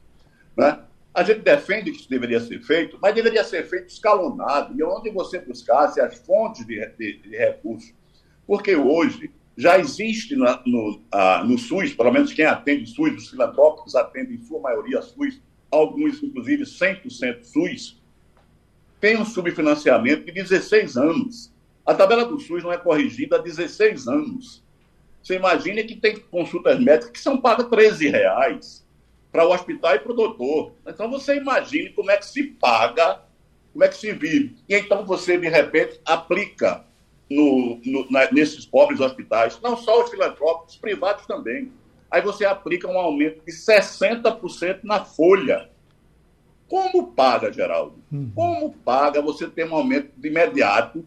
[0.57, 0.79] Né?
[1.13, 5.09] A gente defende que isso deveria ser feito, mas deveria ser feito escalonado, e onde
[5.09, 7.93] você buscasse as fontes de, de, de recursos.
[8.45, 10.45] Porque hoje já existe no,
[11.45, 16.23] no SUS, pelo menos quem atende SUS, os filantrópicos atendem em sua maioria SUS, alguns
[16.23, 17.99] inclusive 100% SUS,
[19.01, 21.53] tem um subfinanciamento de 16 anos.
[21.85, 24.63] A tabela do SUS não é corrigida há 16 anos.
[25.23, 28.85] Você imagina que tem consultas médicas que são pagas 13 reais
[29.31, 30.73] para o hospital e para o doutor.
[30.85, 33.21] Então você imagine como é que se paga,
[33.71, 34.55] como é que se vive.
[34.67, 36.85] E então você, de repente, aplica
[37.29, 41.71] no, no, na, nesses pobres hospitais, não só os filantrópicos, os privados também.
[42.09, 45.69] Aí você aplica um aumento de 60% na folha.
[46.67, 48.01] Como paga, Geraldo?
[48.11, 48.31] Uhum.
[48.33, 51.05] Como paga você ter um aumento de imediato,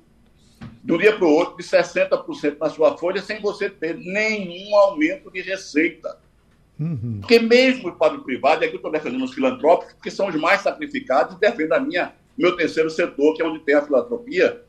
[0.83, 4.77] de um dia para o outro, de 60% na sua folha, sem você ter nenhum
[4.77, 6.19] aumento de receita?
[6.83, 7.19] Uhum.
[7.21, 10.63] Porque mesmo o privado, é que eu estou defendendo os filantrópicos, porque são os mais
[10.63, 14.63] sacrificados, defendo a minha, meu terceiro setor, que é onde tem a filantropia,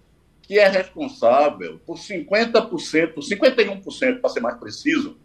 [0.43, 5.17] que é responsável por 50%, 51%, para ser mais preciso,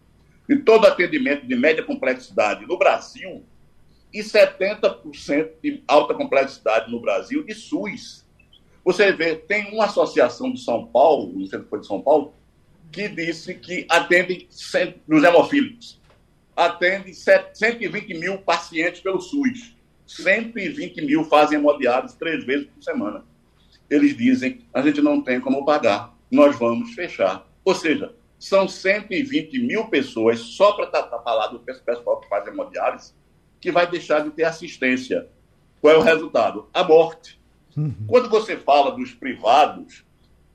[0.47, 3.43] de todo atendimento de média complexidade no Brasil
[4.11, 8.25] e 70% de alta complexidade no Brasil de SUS.
[8.83, 12.33] Você vê, tem uma associação de São Paulo, no centro de São Paulo,
[12.91, 14.47] que disse que atende
[15.07, 15.98] nos hemofílicos.
[16.59, 19.77] Atende 120 mil pacientes pelo SUS.
[20.05, 23.23] 120 mil fazem hemodiálise três vezes por semana.
[23.89, 27.47] Eles dizem, a gente não tem como pagar, nós vamos fechar.
[27.63, 30.91] Ou seja, são 120 mil pessoas, só para
[31.21, 33.13] falar do pessoal que faz hemodiálise,
[33.61, 35.29] que vai deixar de ter assistência.
[35.79, 36.67] Qual é o resultado?
[36.73, 37.39] A morte.
[37.77, 37.95] Uhum.
[38.05, 40.03] Quando você fala dos privados,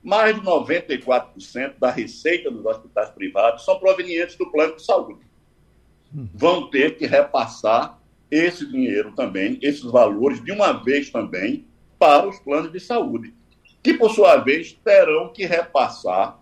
[0.03, 5.25] mais de 94% da receita dos hospitais privados são provenientes do plano de saúde.
[6.35, 7.99] Vão ter que repassar
[8.31, 11.65] esse dinheiro também, esses valores, de uma vez também,
[11.99, 13.35] para os planos de saúde,
[13.83, 16.39] que, por sua vez, terão que repassar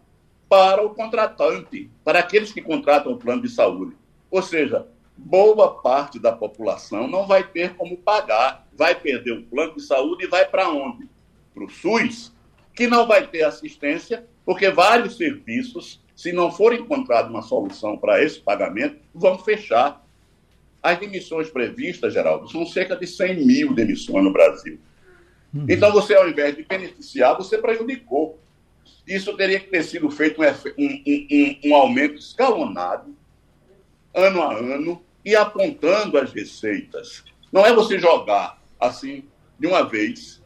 [0.48, 3.96] para o contratante, para aqueles que contratam o plano de saúde.
[4.30, 9.74] Ou seja, boa parte da população não vai ter como pagar, vai perder o plano
[9.74, 11.08] de saúde e vai para onde?
[11.54, 12.32] Para o SUS,
[12.74, 18.22] que não vai ter assistência, porque vários serviços, se não for encontrada uma solução para
[18.22, 20.06] esse pagamento, vão fechar.
[20.80, 24.78] As demissões previstas, Geraldo, são cerca de 100 mil demissões no Brasil.
[25.52, 25.66] Uhum.
[25.68, 28.38] Então, você, ao invés de beneficiar, você prejudicou.
[29.04, 30.46] Isso teria que ter sido feito um,
[30.78, 33.16] um, um, um aumento escalonado
[34.14, 37.24] ano a ano e apontando as receitas.
[37.50, 39.24] Não é você jogar assim
[39.58, 40.40] de uma vez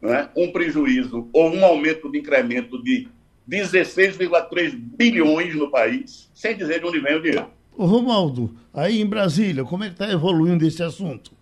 [0.00, 3.08] né, um prejuízo ou um aumento de incremento de
[3.48, 7.50] 16,3 bilhões no país, sem dizer de onde vem o dinheiro.
[7.76, 11.32] Ô Romaldo, aí em Brasília, como é que está evoluindo esse assunto?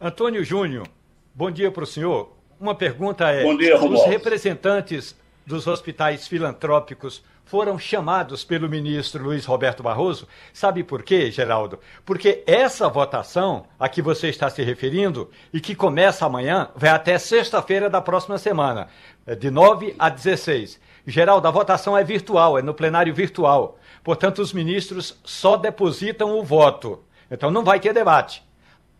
[0.00, 0.86] Antônio Júnior,
[1.34, 2.36] bom dia para o senhor.
[2.58, 5.16] Uma pergunta é: bom dia, os representantes
[5.46, 10.26] dos hospitais filantrópicos foram chamados pelo ministro Luiz Roberto Barroso.
[10.52, 11.78] Sabe por quê, Geraldo?
[12.04, 17.18] Porque essa votação a que você está se referindo e que começa amanhã vai até
[17.18, 18.88] sexta-feira da próxima semana,
[19.26, 20.80] é de 9 a 16.
[21.06, 23.78] Geraldo, a votação é virtual, é no plenário virtual.
[24.04, 27.02] Portanto, os ministros só depositam o voto.
[27.30, 28.44] Então não vai ter debate.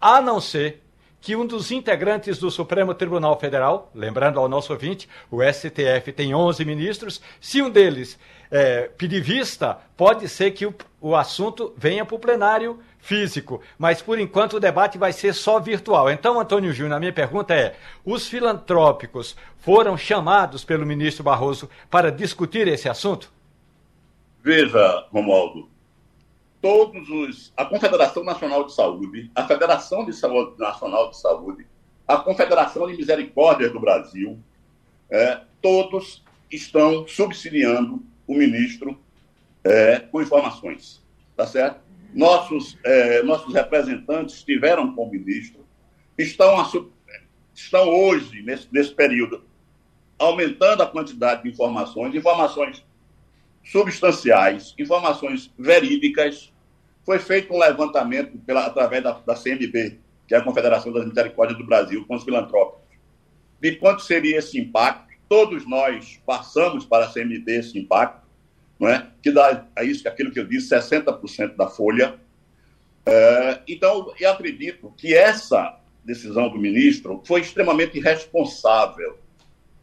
[0.00, 0.82] A não ser
[1.20, 6.34] que um dos integrantes do Supremo Tribunal Federal, lembrando ao nosso ouvinte, o STF tem
[6.34, 8.18] 11 ministros, se um deles
[8.50, 14.00] é, pedir vista, pode ser que o, o assunto venha para o plenário físico, mas
[14.00, 16.08] por enquanto o debate vai ser só virtual.
[16.08, 22.12] Então, Antônio Júnior, a minha pergunta é: os filantrópicos foram chamados pelo ministro Barroso para
[22.12, 23.30] discutir esse assunto?
[24.40, 25.68] Veja, Romualdo,
[26.62, 27.52] todos os.
[27.56, 31.66] A Confederação Nacional de Saúde, a Federação de Saúde Nacional de Saúde,
[32.06, 34.38] a Confederação de Misericórdia do Brasil,
[35.10, 38.96] é, todos estão subsidiando o ministro
[39.64, 41.02] é, com informações.
[41.36, 41.91] Tá certo?
[42.14, 45.66] Nossos, é, nossos representantes estiveram com o ministro,
[46.18, 46.70] estão, a,
[47.54, 49.44] estão hoje, nesse, nesse período,
[50.18, 52.84] aumentando a quantidade de informações, informações
[53.64, 56.52] substanciais, informações verídicas,
[57.04, 61.58] foi feito um levantamento pela, através da, da CMB, que é a Confederação das Misericórdias
[61.58, 62.82] do Brasil, com os filantrópicos,
[63.60, 65.12] de quanto seria esse impacto.
[65.28, 68.21] Todos nós passamos para a CMB esse impacto,
[68.82, 69.06] não é?
[69.22, 72.18] que dá a isso, aquilo que eu disse, 60% da folha.
[73.06, 79.20] É, então, eu acredito que essa decisão do ministro foi extremamente responsável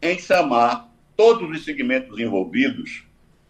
[0.02, 3.06] em chamar todos os segmentos envolvidos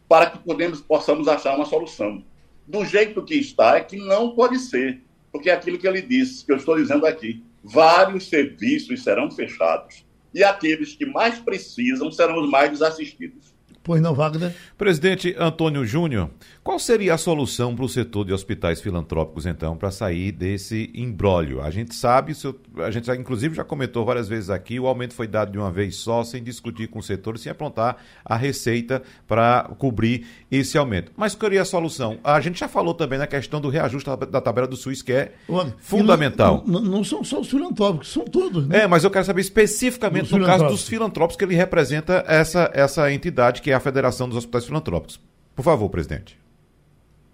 [0.08, 2.24] para que podemos, possamos achar uma solução
[2.64, 5.02] do jeito que está, é que não pode ser.
[5.32, 7.42] Porque é aquilo que ele disse, que eu estou dizendo aqui.
[7.64, 13.49] Vários serviços serão fechados e aqueles que mais precisam serão os mais desassistidos.
[13.82, 14.54] Pois não, Wagner?
[14.76, 16.30] Presidente Antônio Júnior,
[16.62, 21.62] qual seria a solução para o setor de hospitais filantrópicos, então, para sair desse imbróglio?
[21.62, 22.34] A gente sabe,
[22.76, 25.96] a gente inclusive já comentou várias vezes aqui, o aumento foi dado de uma vez
[25.96, 31.10] só, sem discutir com o setor, sem aprontar a receita para cobrir esse aumento.
[31.16, 32.18] Mas qual seria a solução?
[32.22, 35.32] A gente já falou também na questão do reajuste da tabela do SUS, que é
[35.78, 36.62] fundamental.
[36.66, 38.68] Não, não, são só os filantrópicos, são todos.
[38.68, 38.80] Né?
[38.82, 43.10] É, mas eu quero saber especificamente no caso dos filantrópicos que ele representa essa, essa
[43.10, 45.18] entidade que é a Federação dos Hospitais Filantrópicos.
[45.56, 46.39] Por favor, presidente.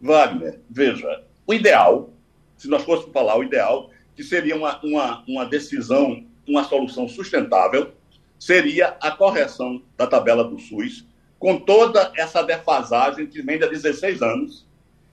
[0.00, 2.10] Wagner, veja, o ideal,
[2.56, 7.92] se nós fôssemos falar o ideal, que seria uma, uma, uma decisão, uma solução sustentável,
[8.38, 11.06] seria a correção da tabela do SUS,
[11.38, 14.66] com toda essa defasagem que vem de 16 anos,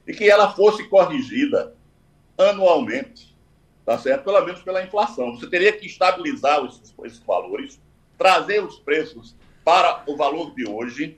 [0.07, 1.75] e que ela fosse corrigida
[2.37, 3.35] anualmente,
[3.85, 4.23] tá certo?
[4.23, 5.35] Pelo menos pela inflação.
[5.35, 7.79] Você teria que estabilizar esses, esses valores,
[8.17, 11.17] trazer os preços para o valor de hoje,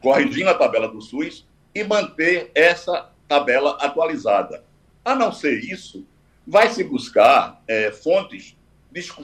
[0.00, 4.64] corrigindo a tabela do SUS e manter essa tabela atualizada.
[5.04, 6.06] A não ser isso,
[6.46, 8.56] vai se buscar é, fontes.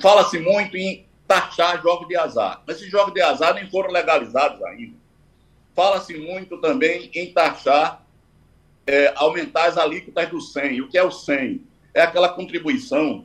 [0.01, 4.61] Fala-se muito em taxar jogos de azar, mas esses jogos de azar nem foram legalizados
[4.65, 4.97] ainda.
[5.77, 8.05] Fala-se muito também em taxar,
[8.87, 10.81] é, aumentar as alíquotas do 100.
[10.81, 11.65] O que é o 100?
[11.95, 13.25] É aquela contribuição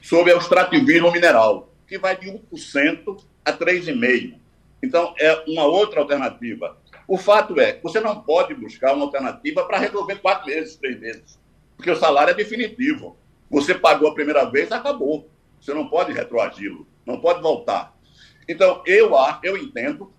[0.00, 4.34] sobre o extrativismo mineral, que vai de 1% a 3,5%.
[4.82, 6.76] Então, é uma outra alternativa.
[7.10, 11.40] O fato é, você não pode buscar uma alternativa para resolver quatro meses, três meses,
[11.76, 13.16] porque o salário é definitivo.
[13.50, 15.28] Você pagou a primeira vez, acabou.
[15.60, 17.98] Você não pode retroagi-lo, não pode voltar.
[18.48, 19.10] Então, eu,
[19.42, 20.12] eu entendo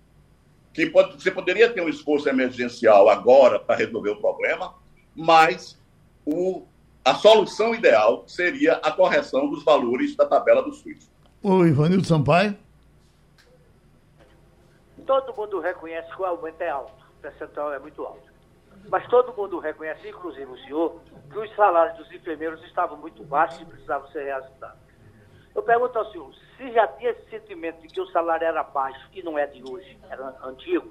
[0.74, 4.74] que pode, você poderia ter um esforço emergencial agora para resolver o problema,
[5.16, 5.80] mas
[6.26, 6.64] o,
[7.02, 11.10] a solução ideal seria a correção dos valores da tabela do SUS.
[11.42, 12.54] O Ivanildo Sampaio.
[15.06, 18.32] Todo mundo reconhece que o aumento é alto, o percentual é muito alto.
[18.88, 23.60] Mas todo mundo reconhece, inclusive o senhor, que os salários dos enfermeiros estavam muito baixos
[23.60, 24.80] e precisavam ser reajustados.
[25.54, 29.10] Eu pergunto ao senhor, se já tinha esse sentimento de que o salário era baixo,
[29.10, 30.90] que não é de hoje, era antigo,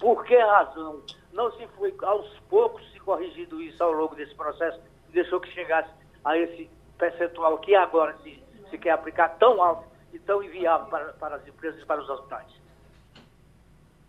[0.00, 4.80] por que razão não se foi aos poucos se corrigindo isso ao longo desse processo
[5.08, 5.90] e deixou que chegasse
[6.24, 6.68] a esse
[6.98, 11.46] percentual que agora se, se quer aplicar tão alto e tão inviável para, para as
[11.46, 12.59] empresas e para os hospitais?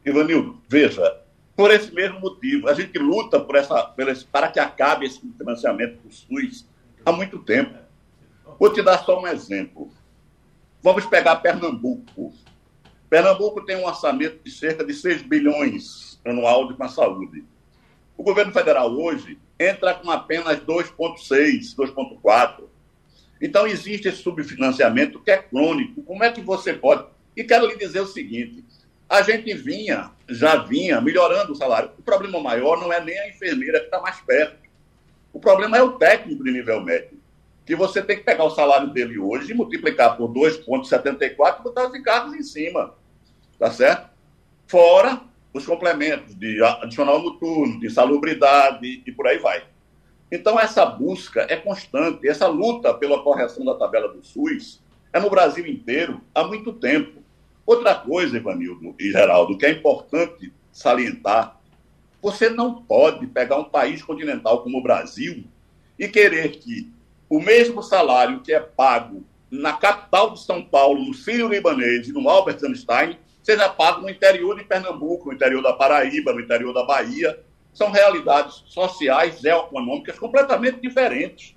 [0.06, 1.22] Ivanildo, veja,
[1.56, 3.94] por esse mesmo motivo, a gente luta por essa,
[4.32, 6.66] para que acabe esse financiamento do SUS
[7.06, 7.78] há muito tempo.
[8.60, 9.92] Vou te dar só um exemplo.
[10.82, 12.34] Vamos pegar Pernambuco.
[13.10, 17.44] Pernambuco tem um orçamento de cerca de 6 bilhões anual a saúde.
[18.18, 22.64] O governo federal hoje entra com apenas 2,6, 2,4.
[23.42, 26.04] Então, existe esse subfinanciamento que é crônico.
[26.04, 27.06] Como é que você pode.
[27.36, 28.64] E quero lhe dizer o seguinte:
[29.12, 31.92] a gente vinha, já vinha melhorando o salário.
[32.00, 34.56] O problema maior não é nem a enfermeira que está mais perto.
[35.34, 37.20] O problema é o técnico de nível médio.
[37.66, 41.90] Que você tem que pegar o salário dele hoje e multiplicar por 2,74 e botar
[41.90, 42.96] os encargos em cima.
[43.60, 44.10] Tá certo?
[44.66, 45.20] Fora
[45.54, 49.66] os complementos de adicional noturno, de salubridade e por aí vai.
[50.32, 55.30] Então, essa busca é constante, essa luta pela correção da tabela do SUS é no
[55.30, 57.21] Brasil inteiro há muito tempo.
[57.66, 61.60] Outra coisa, Ivanildo e Geraldo, que é importante salientar,
[62.22, 65.44] você não pode pegar um país continental como o Brasil
[65.98, 66.92] e querer que
[67.30, 72.28] o mesmo salário que é pago na capital de São Paulo, no Sírio-Libanês e no
[72.30, 76.86] Albert Einstein, seja pago no interior de Pernambuco, no interior da Paraíba, no interior da
[76.86, 77.40] Bahia.
[77.74, 81.56] São realidades sociais, geoeconômicas completamente diferentes.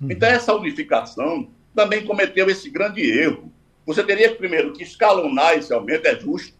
[0.00, 0.08] Uhum.
[0.10, 3.52] Então, essa unificação também cometeu esse grande erro
[3.86, 6.56] você teria primeiro que escalonar esse aumento, é justo,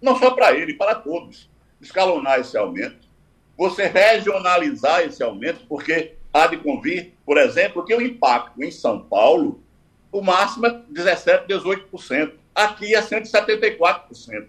[0.00, 1.50] não só para ele, para todos.
[1.80, 3.08] Escalonar esse aumento.
[3.58, 9.00] Você regionalizar esse aumento, porque há de convir, por exemplo, que o impacto em São
[9.00, 9.62] Paulo,
[10.10, 12.32] o máximo é 17%, 18%.
[12.54, 14.46] Aqui é 174%.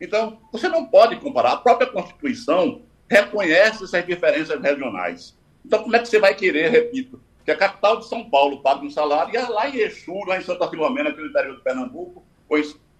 [0.00, 1.52] Então, você não pode comparar.
[1.52, 5.36] A própria Constituição reconhece essas diferenças regionais.
[5.64, 8.84] Então, como é que você vai querer, repito, que a capital de São Paulo paga
[8.84, 12.24] um salário, e lá em Exu, lá em Santa Filomena, aqui no interior de Pernambuco,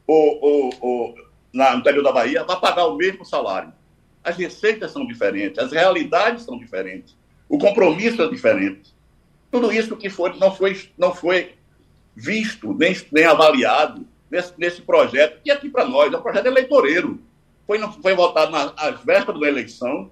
[0.06, 1.14] ou, ou, ou
[1.52, 3.72] na, no interior da Bahia, vai pagar o mesmo salário.
[4.22, 7.16] As receitas são diferentes, as realidades são diferentes,
[7.48, 8.94] o compromisso é diferente.
[9.50, 11.54] Tudo isso que foi, não, foi, não foi
[12.14, 17.20] visto, nem, nem avaliado nesse, nesse projeto, que aqui para nós é um projeto eleitoreiro.
[17.66, 20.08] Foi, foi votado nas vésperas da eleição,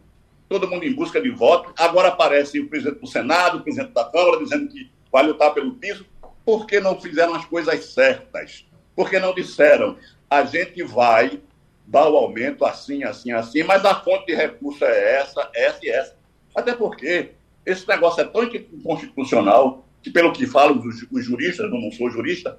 [0.49, 1.73] todo mundo em busca de voto.
[1.79, 5.75] Agora aparece o presidente do Senado, o presidente da Câmara, dizendo que vai lutar pelo
[5.75, 6.07] piso.
[6.45, 8.67] Por que não fizeram as coisas certas?
[8.95, 9.97] Por que não disseram,
[10.29, 11.41] a gente vai
[11.87, 15.91] dar o aumento assim, assim, assim, mas a fonte de recurso é essa, essa e
[15.91, 16.17] essa.
[16.55, 17.33] Até porque
[17.67, 22.59] esse negócio é tão inconstitucional que, pelo que falam os, juristas, eu não sou jurista,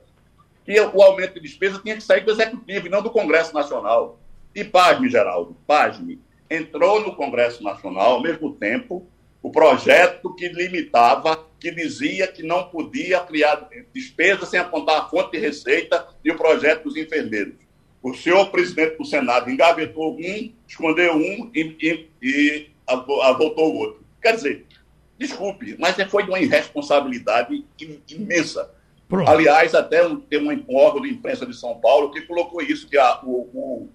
[0.66, 4.20] que o aumento de despesa tinha que sair do Executivo e não do Congresso Nacional.
[4.54, 6.20] E pasme, Geraldo, pasme,
[6.50, 9.08] entrou no Congresso Nacional ao mesmo tempo
[9.42, 15.34] o projeto que limitava, que dizia que não podia criar despesa sem apontar a fonte
[15.34, 17.54] de receita e o projeto dos enfermeiros.
[18.02, 22.70] O senhor presidente do Senado engavetou um, escondeu um e, e, e
[23.38, 24.06] voltou o outro.
[24.22, 24.66] Quer dizer,
[25.18, 27.64] desculpe, mas foi de uma irresponsabilidade
[28.10, 28.72] imensa.
[29.08, 29.30] Pronto.
[29.30, 33.22] Aliás, até tem um órgão de imprensa de São Paulo que colocou isso, que a,
[33.24, 33.90] o, o,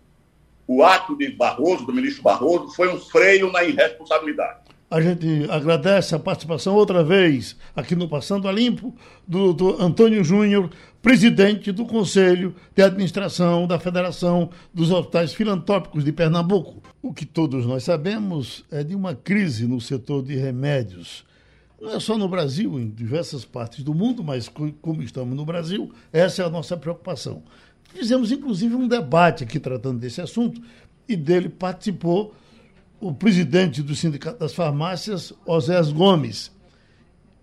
[0.73, 4.61] o ato de Barroso, do ministro Barroso, foi um freio na irresponsabilidade.
[4.89, 8.95] A gente agradece a participação outra vez aqui no Passando a Limpo
[9.27, 10.71] do, Antônio Júnior,
[11.03, 16.81] presidente do Conselho de Administração da Federação dos Hospitais Filantrópicos de Pernambuco.
[17.03, 21.25] O que todos nós sabemos é de uma crise no setor de remédios.
[21.81, 24.49] Não é só no Brasil, em diversas partes do mundo, mas
[24.81, 27.43] como estamos no Brasil, essa é a nossa preocupação.
[27.95, 30.61] Fizemos inclusive um debate aqui tratando desse assunto
[31.09, 32.35] e dele participou
[33.01, 36.55] o presidente do Sindicato das Farmácias, Osés Gomes.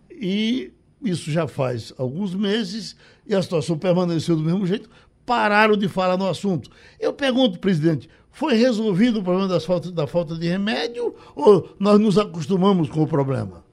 [0.10, 0.72] E
[1.02, 2.96] isso já faz alguns meses
[3.26, 4.90] e a situação permaneceu do mesmo jeito,
[5.26, 6.70] pararam de falar no assunto.
[7.00, 12.00] Eu pergunto, presidente, foi resolvido o problema das faltas, da falta de remédio ou nós
[12.00, 13.64] nos acostumamos com o problema?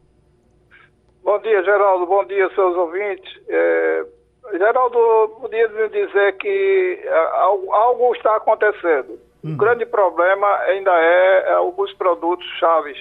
[1.22, 2.06] Bom dia, Geraldo.
[2.06, 3.40] Bom dia, seus ouvintes.
[3.48, 4.06] É,
[4.52, 7.28] Geraldo, podia dizer que é,
[7.72, 9.18] algo, está acontecendo.
[9.42, 9.54] Uhum.
[9.54, 12.96] O grande problema ainda é, é alguns produtos chaves,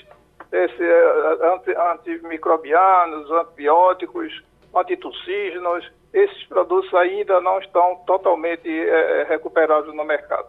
[0.51, 10.05] esse, é, anti, antimicrobianos, antibióticos, antitussígenos, esses produtos ainda não estão totalmente é, recuperados no
[10.05, 10.47] mercado.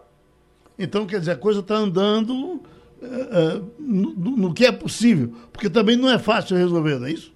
[0.77, 2.61] Então, quer dizer, a coisa está andando
[3.01, 7.33] é, no, no, que é possível, porque também não é fácil resolver, não é isso?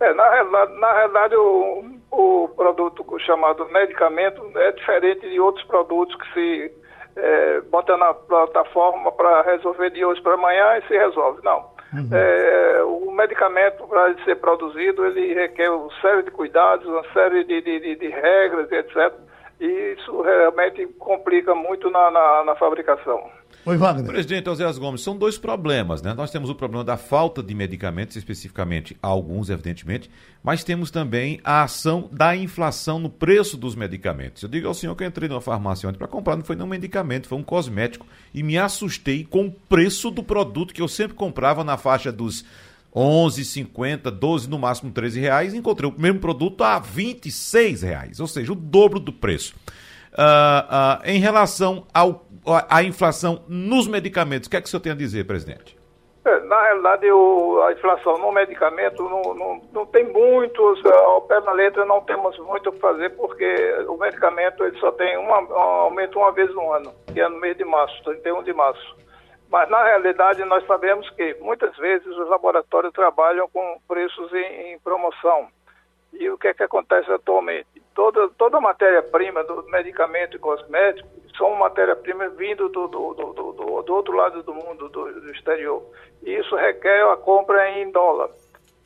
[0.00, 1.84] É, na, realidade, na realidade o,
[2.14, 6.72] o produto chamado medicamento é diferente de outros produtos que se
[7.16, 11.40] é, bota na plataforma para resolver de hoje para amanhã e se resolve.
[11.42, 11.72] Não.
[11.92, 12.08] Uhum.
[12.12, 17.60] É, o medicamento, para ser produzido, ele requer uma série de cuidados, uma série de,
[17.60, 19.12] de, de, de regras, etc.
[19.60, 23.30] E isso realmente complica muito na, na, na fabricação.
[23.66, 24.04] Oi, Wagner.
[24.04, 26.12] Presidente Oséias Gomes, são dois problemas, né?
[26.12, 30.10] Nós temos o problema da falta de medicamentos, especificamente alguns, evidentemente,
[30.42, 34.42] mas temos também a ação da inflação no preço dos medicamentos.
[34.42, 36.68] Eu digo ao senhor que eu entrei numa farmácia ontem para comprar, não foi nenhum
[36.68, 41.16] medicamento, foi um cosmético, e me assustei com o preço do produto que eu sempre
[41.16, 42.44] comprava na faixa dos
[42.94, 48.52] 11,50, 12, no máximo 13 reais, encontrei o mesmo produto a 26 reais, ou seja,
[48.52, 49.54] o dobro do preço.
[50.14, 52.24] Uh, uh, em relação ao
[52.68, 54.46] a inflação nos medicamentos.
[54.46, 55.76] O que é que o senhor tem a dizer, presidente?
[56.24, 61.52] É, na realidade, a inflação no medicamento não, não, não tem muitos, ao pé da
[61.52, 63.44] letra não temos muito o que fazer, porque
[63.88, 67.38] o medicamento ele só tem uma, um aumento uma vez no ano, que é no
[67.38, 68.96] mês de março, 31 de março.
[69.50, 74.78] Mas, na realidade, nós sabemos que muitas vezes os laboratórios trabalham com preços em, em
[74.78, 75.48] promoção.
[76.18, 77.66] E o que é que acontece atualmente?
[77.94, 83.92] Toda, toda matéria-prima do medicamento e cosmético são matéria-prima vindo do, do, do, do, do
[83.92, 85.82] outro lado do mundo, do, do exterior.
[86.22, 88.30] E isso requer a compra em dólar.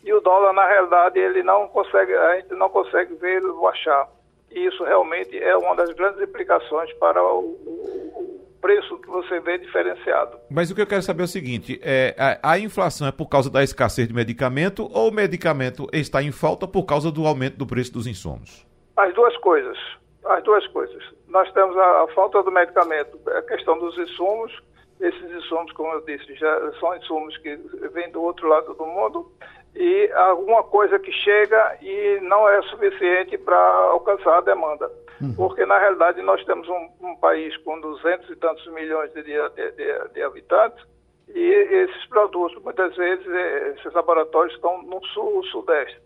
[0.04, 4.08] E o dólar, na realidade, ele não consegue, a gente não consegue ver baixar.
[4.50, 9.58] E isso realmente é uma das grandes implicações para o, o preço que você vê
[9.58, 10.38] diferenciado.
[10.50, 13.26] Mas o que eu quero saber é o seguinte: é, a, a, inflação é por
[13.28, 17.56] causa da escassez de medicamento ou o medicamento está em falta por causa do aumento
[17.56, 18.66] do preço dos insumos?
[18.96, 19.78] As duas coisas.
[20.24, 21.02] As duas coisas.
[21.28, 24.52] Nós temos a, a falta do medicamento, a questão dos insumos.
[25.00, 27.56] Esses insumos, como eu disse, já são insumos que
[27.92, 29.30] vêm do outro lado do mundo
[29.74, 34.90] e alguma coisa que chega e não é suficiente para alcançar a demanda.
[35.36, 39.48] Porque, na realidade, nós temos um, um, país com duzentos e tantos milhões de, de,
[39.72, 40.84] de, de, habitantes
[41.28, 46.00] e esses produtos, muitas vezes, eh, esses laboratórios estão no sul, sudeste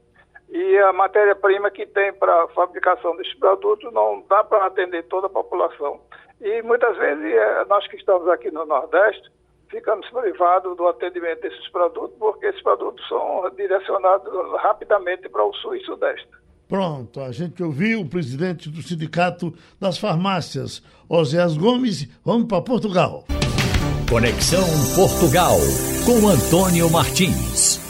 [0.53, 5.27] e a matéria-prima que tem para a fabricação desses produtos não dá para atender toda
[5.27, 5.99] a população.
[6.43, 9.31] E muitas vezes é, nós que estamos aqui no Nordeste
[9.71, 15.75] ficamos privados do atendimento desses produtos porque esses produtos são direcionados rapidamente para o Sul
[15.75, 16.29] e Sudeste.
[16.69, 22.09] Pronto, a gente ouviu o presidente do Sindicato das Farmácias, Oséas Gomes.
[22.25, 23.27] Vamos para Portugal.
[24.09, 25.57] Conexão Portugal,
[26.05, 27.81] com Antônio Martins.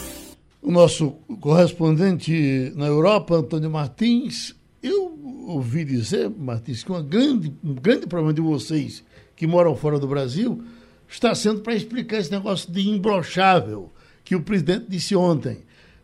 [0.61, 1.11] O nosso
[1.41, 5.17] correspondente na Europa, Antônio Martins, eu
[5.47, 9.03] ouvi dizer, Martins, que uma grande, um grande problema de vocês
[9.35, 10.63] que moram fora do Brasil
[11.07, 13.91] está sendo para explicar esse negócio de imbrochável
[14.23, 15.59] que o presidente disse ontem.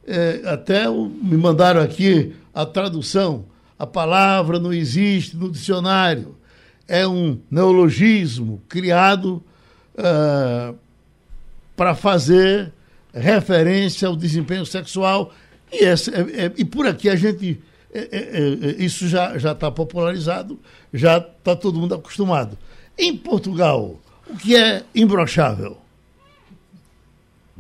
[0.08, 3.46] É, até me mandaram aqui a tradução.
[3.78, 6.36] A palavra não existe no dicionário.
[6.88, 9.44] É um neologismo criado
[9.96, 10.76] uh,
[11.76, 12.74] para fazer
[13.14, 15.32] referência ao desempenho sexual.
[15.72, 17.60] E, essa, é, é, e por aqui a gente.
[17.92, 20.60] É, é, isso já está popularizado,
[20.94, 22.56] já está todo mundo acostumado.
[22.96, 25.78] Em Portugal, o que é imbrochável?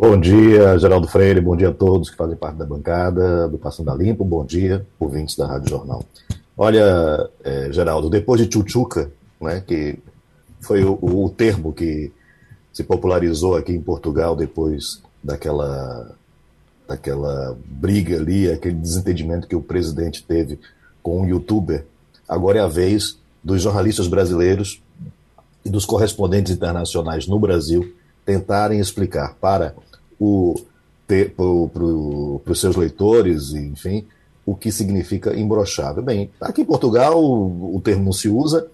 [0.01, 3.91] Bom dia, Geraldo Freire, bom dia a todos que fazem parte da bancada do Passando
[3.91, 6.05] a Limpo, bom dia, ouvintes da Rádio Jornal.
[6.55, 9.99] Olha, é, Geraldo, depois de Chuchuca, né, que
[10.61, 12.13] foi o, o, termo que
[12.71, 16.15] se popularizou aqui em Portugal depois daquela,
[16.87, 20.61] daquela briga ali, aquele desentendimento que o presidente teve
[21.03, 21.83] com um youtuber,
[22.25, 24.81] agora é a vez dos jornalistas brasileiros
[25.65, 27.93] e dos correspondentes internacionais no Brasil
[28.25, 29.75] tentarem explicar para
[31.07, 34.05] para os seus leitores, enfim,
[34.45, 36.03] o que significa imbrochável.
[36.03, 38.67] Bem, aqui em Portugal o, o termo não se usa,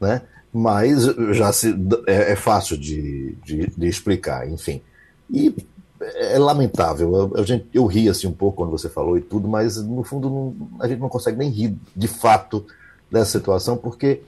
[0.00, 0.22] né?
[0.52, 1.74] mas já se,
[2.06, 4.82] é, é fácil de, de, de, explicar, enfim.
[5.30, 5.54] E
[6.00, 9.76] é lamentável, eu, eu, eu, ri assim um pouco quando você falou e tudo, mas
[9.76, 12.66] no fundo não, a gente não consegue nem rir de fato
[13.10, 14.20] dessa situação, porque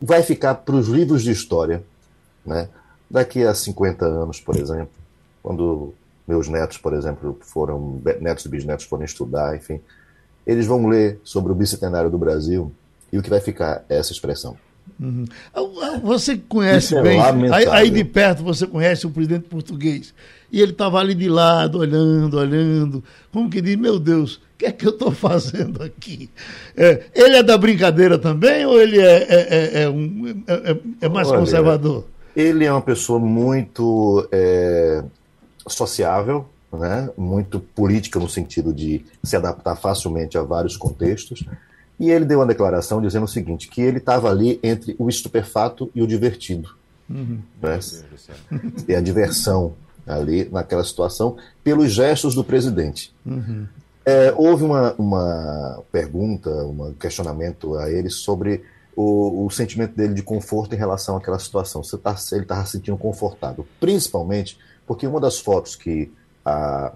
[0.00, 1.82] vai ficar para os livros de história,
[2.44, 2.68] né?
[3.10, 4.99] Daqui a 50 anos, por exemplo,
[5.42, 5.94] quando
[6.26, 9.80] meus netos, por exemplo, foram netos e bisnetos forem estudar, enfim,
[10.46, 12.72] eles vão ler sobre o bicentenário do Brasil
[13.12, 14.56] e o que vai ficar é essa expressão.
[14.98, 15.24] Uhum.
[16.02, 20.12] Você conhece é bem, aí, aí, de perto você conhece o presidente português.
[20.52, 24.72] E ele estava ali de lado, olhando, olhando, como que diz, meu Deus, que é
[24.72, 26.30] que eu estou fazendo aqui?
[26.76, 30.76] É, ele é da brincadeira também ou ele é, é, é, é um, é, é,
[31.00, 32.04] é mais Olha, conservador?
[32.36, 34.28] Ele é uma pessoa muito
[35.68, 37.10] sociável, né?
[37.16, 41.44] muito política no sentido de se adaptar facilmente a vários contextos.
[41.98, 45.90] E ele deu uma declaração dizendo o seguinte, que ele estava ali entre o estupefato
[45.94, 46.74] e o divertido.
[47.08, 47.40] Uhum.
[47.60, 47.78] Né?
[48.88, 49.74] E a diversão
[50.06, 53.14] ali naquela situação pelos gestos do presidente.
[53.24, 53.66] Uhum.
[54.04, 58.62] É, houve uma, uma pergunta, um questionamento a ele sobre
[58.96, 61.84] o, o, sentimento dele de conforto em relação àquela situação.
[61.84, 64.58] Se tá, ele estava se sentindo confortável, principalmente
[64.90, 66.10] porque uma das fotos que
[66.44, 66.90] a,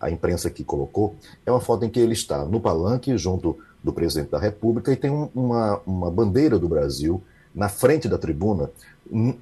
[0.00, 3.92] a imprensa aqui colocou é uma foto em que ele está no palanque junto do
[3.92, 7.20] presidente da República e tem um, uma, uma bandeira do Brasil
[7.52, 8.70] na frente da tribuna,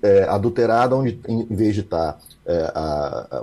[0.02, 3.42] é, adulterada, onde em, vez de estar tá, é, a,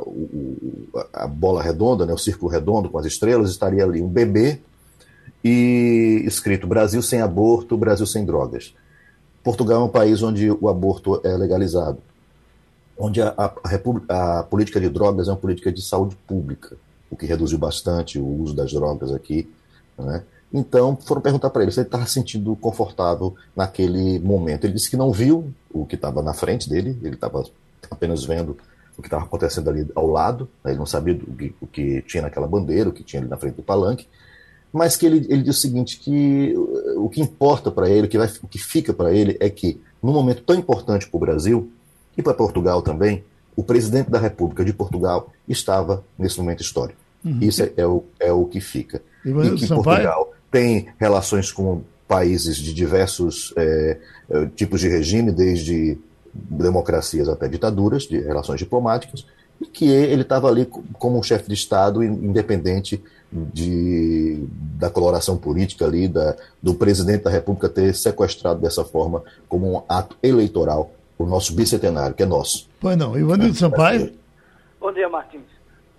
[1.13, 4.61] a, a, bola redonda, né, o círculo redondo com as estrelas, estaria ali um bebê
[5.43, 8.74] e escrito Brasil sem aborto, Brasil sem drogas.
[9.43, 11.99] Portugal é um país onde o aborto é legalizado,
[12.98, 16.78] onde a, a, a política de drogas é uma política de saúde pública,
[17.10, 19.50] o que reduziu bastante o uso das drogas aqui.
[19.98, 20.24] Né?
[20.54, 24.64] Então, foram perguntar para ele se ele estava se sentindo confortável naquele momento.
[24.64, 27.43] Ele disse que não viu o que estava na frente dele, ele estava
[27.91, 28.58] apenas vendo
[28.98, 30.72] o que estava acontecendo ali ao lado, né?
[30.72, 33.36] ele não sabia o que, o que, tinha naquela bandeira, o que tinha ali na
[33.36, 34.08] frente do palanque,
[34.72, 36.54] mas que ele, ele disse o seguinte, que
[36.96, 39.82] o que importa para ele, o que, vai, o que fica para ele é que,
[40.02, 41.72] num momento tão importante para o Brasil,
[42.18, 43.24] e para Portugal também,
[43.55, 46.99] o presidente da República de Portugal estava nesse momento histórico.
[47.24, 47.39] Uhum.
[47.41, 49.01] Isso é, é, o, é o que fica.
[49.26, 53.97] E, e que Portugal tem relações com países de diversos é,
[54.30, 55.97] é, tipos de regime, desde
[56.34, 59.26] democracias até ditaduras, de relações diplomáticas,
[59.59, 63.01] e que ele estava ali como um chefe de Estado independente
[63.32, 64.45] de,
[64.78, 69.82] da coloração política ali, da, do presidente da República ter sequestrado dessa forma como um
[69.88, 72.70] ato eleitoral o nosso bicentenário, que é nosso.
[72.80, 73.18] Pois não.
[73.18, 74.13] Ivanildo Sampaio?
[74.80, 75.55] Bom dia, Martins.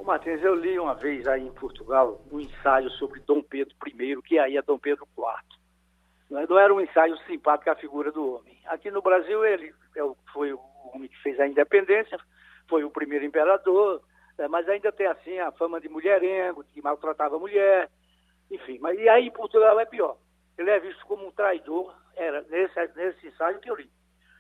[0.07, 4.39] Martins, eu li uma vez aí em Portugal um ensaio sobre Dom Pedro I, que
[4.39, 6.47] aí é Dom Pedro IV.
[6.49, 8.57] Não era um ensaio simpático à figura do homem.
[8.67, 10.01] Aqui no Brasil ele é
[10.33, 10.61] foi o
[10.95, 12.19] homem que fez a independência,
[12.69, 14.01] foi o primeiro imperador,
[14.39, 17.91] é, mas ainda tem assim a fama de mulherengo, que maltratava a mulher,
[18.49, 18.79] enfim.
[18.81, 20.17] Mas e aí em Portugal é pior.
[20.57, 23.91] Ele é visto como um traidor, era nesse, nesse ensaio que eu li.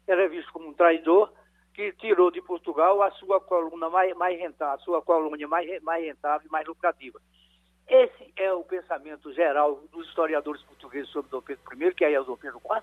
[0.07, 1.33] É visto como um traidor
[1.75, 6.05] que tirou de Portugal a sua coluna mais, mais rentável, a sua colônia mais, mais
[6.05, 7.21] rentável e mais lucrativa.
[7.89, 12.21] Esse é o pensamento geral dos historiadores portugueses sobre Dom Pedro I, que aí é
[12.21, 12.83] o Dom Pedro IV?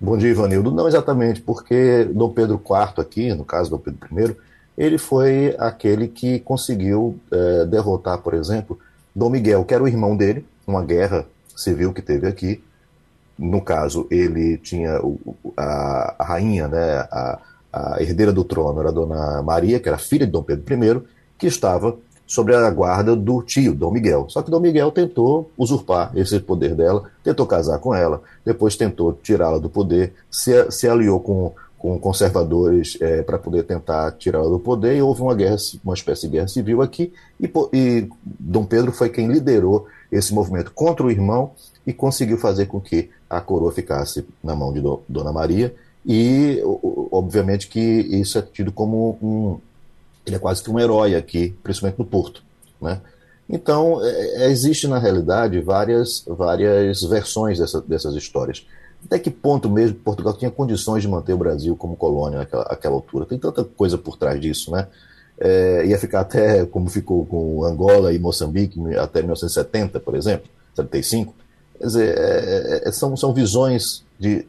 [0.00, 0.70] Bom dia, Ivanildo.
[0.70, 4.36] Não exatamente, porque Dom Pedro IV aqui, no caso Dom Pedro I,
[4.76, 8.78] ele foi aquele que conseguiu é, derrotar, por exemplo,
[9.14, 11.26] Dom Miguel, que era o irmão dele, uma guerra
[11.56, 12.62] civil que teve aqui.
[13.38, 15.00] No caso, ele tinha
[15.56, 17.38] a, a rainha, né, a,
[17.72, 21.02] a herdeira do trono era a Dona Maria, que era filha de Dom Pedro I,
[21.36, 24.26] que estava sobre a guarda do tio, Dom Miguel.
[24.28, 29.12] Só que Dom Miguel tentou usurpar esse poder dela, tentou casar com ela, depois tentou
[29.12, 34.58] tirá-la do poder, se, se aliou com, com conservadores é, para poder tentar tirá-la do
[34.58, 38.92] poder, e houve uma guerra, uma espécie de guerra civil aqui, e, e Dom Pedro
[38.92, 41.52] foi quem liderou esse movimento contra o irmão
[41.86, 45.74] e conseguiu fazer com que a coroa ficasse na mão de do, Dona Maria,
[46.06, 46.60] e
[47.10, 49.58] obviamente que isso é tido como um
[50.26, 52.42] ele é quase que um herói aqui, principalmente no Porto.
[52.80, 53.00] Né?
[53.48, 58.66] Então, é, é, existe na realidade várias, várias versões dessa, dessas histórias.
[59.04, 63.26] Até que ponto mesmo Portugal tinha condições de manter o Brasil como colônia naquela, altura?
[63.26, 64.86] Tem tanta coisa por trás disso, né?
[65.38, 71.34] É, ia ficar até como ficou com Angola e Moçambique até 1970, por exemplo, 75.
[71.84, 74.46] Quer dizer, é, é, são, são visões de,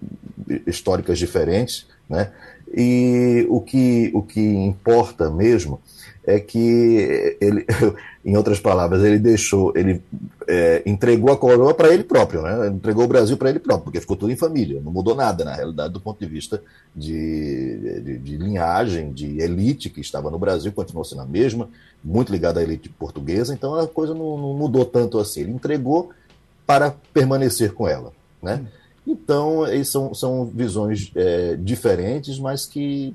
[0.65, 2.31] históricas diferentes, né?
[2.73, 5.81] E o que, o que importa mesmo
[6.25, 7.65] é que ele,
[8.23, 10.01] em outras palavras, ele deixou, ele
[10.47, 12.69] é, entregou a coroa para ele próprio, né?
[12.69, 15.53] entregou o Brasil para ele próprio, porque ficou tudo em família, não mudou nada na
[15.53, 16.63] realidade do ponto de vista
[16.95, 21.69] de, de, de linhagem, de elite que estava no Brasil, continuou sendo a mesma,
[22.01, 25.41] muito ligada à elite portuguesa, então a coisa não, não mudou tanto assim.
[25.41, 26.11] Ele entregou
[26.65, 28.11] para permanecer com ela,
[28.41, 28.65] né?
[29.07, 33.13] Então, são, são visões é, diferentes, mas que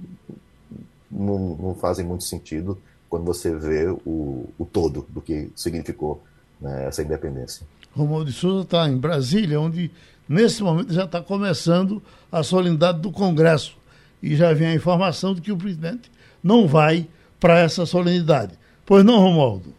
[1.11, 2.79] não, não, fazem muito sentido
[3.09, 6.23] quando você vê o, o todo do que significou
[6.61, 7.67] né, essa independência.
[7.93, 9.91] Romualdo de Souza está em Brasília, onde
[10.29, 13.77] nesse momento já está começando a solenidade do Congresso.
[14.23, 16.11] E já vem a informação de que o presidente
[16.43, 17.09] não vai
[17.41, 18.53] para essa solenidade.
[18.87, 19.75] Pois não, Romualdo?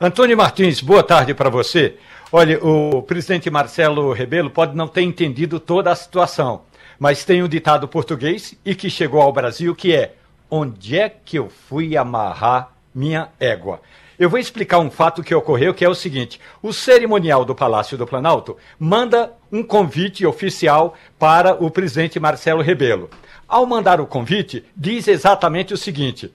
[0.00, 1.96] Antônio Martins, boa tarde para você.
[2.32, 6.62] Olha, o presidente Marcelo Rebelo pode não ter entendido toda a situação,
[6.98, 10.14] mas tem um ditado português e que chegou ao Brasil que é:
[10.50, 13.80] onde é que eu fui amarrar minha égua?
[14.18, 17.96] Eu vou explicar um fato que ocorreu, que é o seguinte: o cerimonial do Palácio
[17.96, 23.08] do Planalto manda um convite oficial para o presidente Marcelo Rebelo.
[23.46, 26.32] Ao mandar o convite, diz exatamente o seguinte: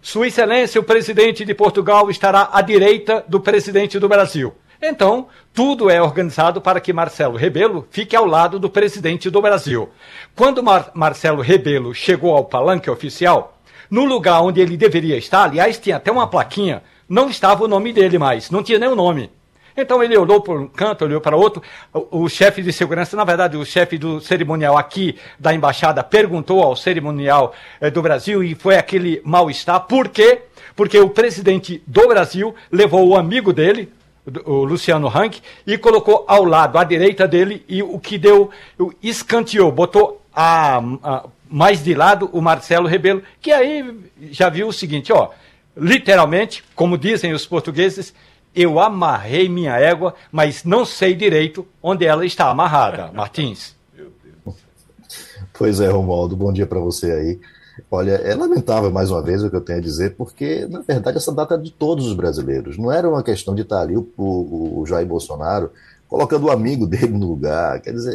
[0.00, 4.54] Sua Excelência, o presidente de Portugal estará à direita do presidente do Brasil.
[4.84, 9.88] Então, tudo é organizado para que Marcelo Rebelo fique ao lado do presidente do Brasil.
[10.34, 13.56] Quando Mar Marcelo Rebelo chegou ao palanque oficial,
[13.88, 17.92] no lugar onde ele deveria estar, aliás, tinha até uma plaquinha, não estava o nome
[17.92, 19.30] dele mais, não tinha nem o nome.
[19.76, 21.62] Então ele olhou para um canto, olhou para outro.
[21.92, 26.60] O, o chefe de segurança, na verdade, o chefe do cerimonial aqui da embaixada perguntou
[26.60, 29.78] ao cerimonial eh, do Brasil e foi aquele mal-estar.
[29.82, 30.42] Por quê?
[30.74, 33.88] Porque o presidente do Brasil levou o amigo dele,
[34.44, 38.50] o Luciano Rank, e colocou ao lado, à direita dele, e o que deu,
[39.02, 44.00] escanteou, botou a, a, mais de lado o Marcelo Rebelo, que aí
[44.30, 45.30] já viu o seguinte, ó,
[45.76, 48.14] literalmente, como dizem os portugueses,
[48.54, 53.10] eu amarrei minha égua, mas não sei direito onde ela está amarrada.
[53.14, 53.74] Martins.
[55.52, 57.40] Pois é, Romualdo, bom dia para você aí.
[57.94, 61.18] Olha, é lamentável mais uma vez o que eu tenho a dizer, porque na verdade
[61.18, 62.78] essa data é de todos os brasileiros.
[62.78, 65.70] Não era uma questão de estar ali o, o, Jair Bolsonaro
[66.08, 67.82] colocando o amigo dele no lugar.
[67.82, 68.14] Quer dizer,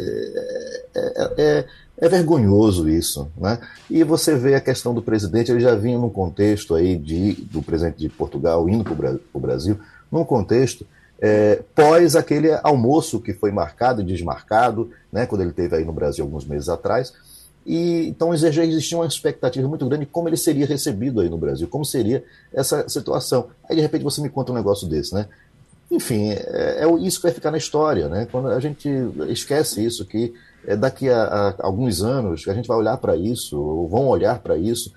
[0.96, 1.64] é, é, é,
[1.96, 3.60] é, vergonhoso isso, né?
[3.88, 7.62] E você vê a questão do presidente, ele já vinha num contexto aí de, do
[7.62, 9.78] presidente de Portugal indo para o Brasil,
[10.10, 10.84] num contexto
[11.20, 15.92] é, pós aquele almoço que foi marcado e desmarcado, né, quando ele teve aí no
[15.92, 17.12] Brasil alguns meses atrás,
[17.68, 21.36] e então já existia uma expectativa muito grande de como ele seria recebido aí no
[21.36, 23.48] Brasil, como seria essa situação.
[23.68, 25.28] Aí de repente você me conta um negócio desse, né?
[25.90, 28.26] Enfim, é, é isso que vai ficar na história, né?
[28.32, 28.88] Quando a gente
[29.28, 30.32] esquece isso, que
[30.66, 34.38] é daqui a, a alguns anos a gente vai olhar para isso, ou vão olhar
[34.38, 34.90] para isso,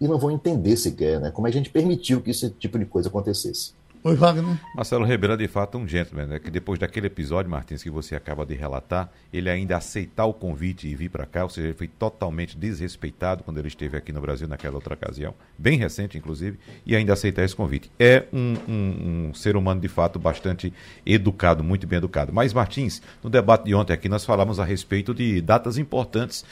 [0.00, 1.30] e não vão entender sequer, né?
[1.30, 3.74] Como a gente permitiu que esse tipo de coisa acontecesse.
[4.04, 4.58] Oi, Wagner.
[4.74, 6.38] Marcelo Ribeiro é de fato um gentleman, né?
[6.40, 10.88] Que depois daquele episódio, Martins, que você acaba de relatar, ele ainda aceitar o convite
[10.88, 14.20] e vir para cá, ou seja, ele foi totalmente desrespeitado quando ele esteve aqui no
[14.20, 17.92] Brasil naquela outra ocasião, bem recente, inclusive, e ainda aceitar esse convite.
[17.96, 20.74] É um, um, um ser humano, de fato, bastante
[21.06, 22.32] educado, muito bem educado.
[22.32, 26.44] Mas, Martins, no debate de ontem aqui, nós falamos a respeito de datas importantes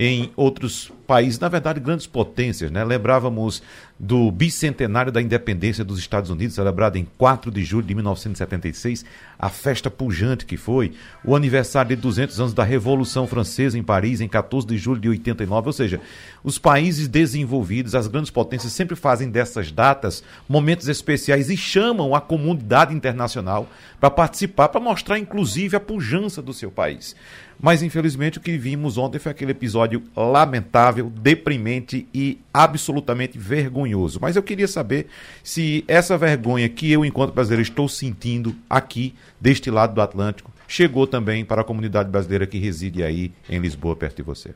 [0.00, 2.84] em outros países, na verdade, grandes potências, né?
[2.84, 3.60] Lembrávamos
[3.98, 9.04] do bicentenário da independência dos Estados Unidos, celebrado em 4 de julho de 1976,
[9.36, 10.92] a festa pujante que foi,
[11.24, 15.08] o aniversário de 200 anos da Revolução Francesa em Paris, em 14 de julho de
[15.08, 15.68] 89.
[15.68, 16.00] Ou seja,
[16.44, 22.20] os países desenvolvidos, as grandes potências, sempre fazem dessas datas momentos especiais e chamam a
[22.20, 23.68] comunidade internacional
[23.98, 27.16] para participar, para mostrar, inclusive, a pujança do seu país.
[27.60, 34.18] Mas infelizmente o que vimos ontem foi aquele episódio lamentável, deprimente e absolutamente vergonhoso.
[34.20, 35.08] Mas eu queria saber
[35.42, 41.06] se essa vergonha que eu, enquanto brasileiro, estou sentindo aqui, deste lado do Atlântico, chegou
[41.06, 44.54] também para a comunidade brasileira que reside aí em Lisboa, perto de você.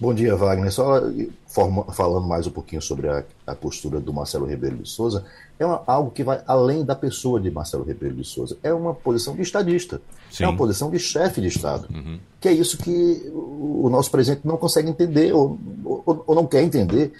[0.00, 0.72] Bom dia, Wagner.
[0.72, 1.00] Só
[1.46, 5.24] forma, falando mais um pouquinho sobre a, a postura do Marcelo Ribeiro de Souza,
[5.58, 8.56] é uma, algo que vai além da pessoa de Marcelo Ribeiro de Souza.
[8.62, 10.02] É uma posição de estadista,
[10.32, 10.44] Sim.
[10.44, 12.18] é uma posição de chefe de Estado, uhum.
[12.40, 16.62] que é isso que o, nosso presidente não consegue entender ou, ou, ou, não quer
[16.62, 17.12] entender.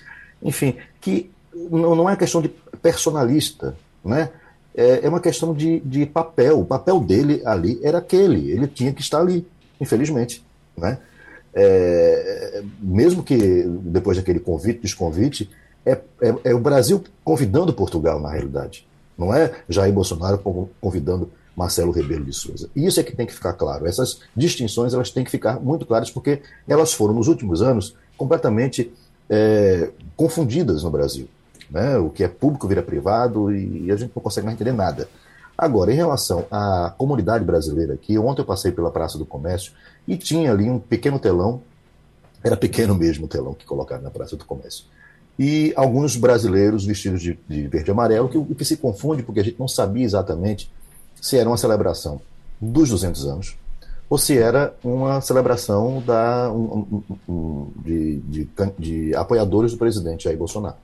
[0.43, 1.31] Enfim, que
[1.71, 2.49] não, não é questão de
[2.81, 4.31] personalista, né?
[4.75, 6.61] É, é uma questão de, de papel.
[6.61, 9.47] O papel dele ali era aquele, ele tinha que estar ali,
[9.79, 10.43] infelizmente,
[10.77, 10.99] né?
[11.55, 13.37] É, mesmo que
[13.83, 15.51] depois daquele convite, desconvite,
[15.85, 18.87] é, é, é, o Brasil convidando Portugal, na realidade.
[19.19, 20.41] Não é Jair Bolsonaro
[20.81, 22.71] convidando Marcelo Rebelo de Souza.
[22.75, 23.87] E isso é que tem que ficar claro.
[23.87, 28.93] Essas distinções elas têm que ficar muito claras, porque elas foram, nos últimos anos, completamente
[29.29, 31.29] é, confundidas no Brasil.
[31.71, 31.97] Né?
[31.99, 35.09] O que é público vira privado e a gente não consegue mais entender nada.
[35.57, 39.73] Agora, em relação à comunidade brasileira aqui, ontem eu passei pela Praça do Comércio
[40.09, 41.63] e tinha ali um pequeno telão,
[42.43, 44.87] era pequeno mesmo o telão que colocaram na Praça do Comércio,
[45.39, 49.45] e alguns brasileiros vestidos de, de verde e amarelo, que, que se confunde porque a
[49.45, 50.71] gente não sabia exatamente
[51.23, 52.21] se era uma celebração
[52.61, 53.57] dos 200 anos
[54.11, 60.25] ou se era uma celebração da, um, um, um, de, de, de apoiadores do presidente
[60.25, 60.77] Jair Bolsonaro.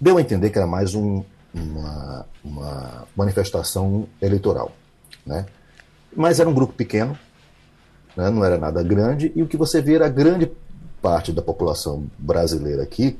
[0.00, 4.70] Deu a entender que era mais um, uma, uma manifestação eleitoral.
[5.26, 5.44] Né?
[6.14, 7.18] Mas era um grupo pequeno,
[8.16, 8.30] né?
[8.30, 10.48] não era nada grande, e o que você vê era grande
[11.02, 13.18] parte da população brasileira aqui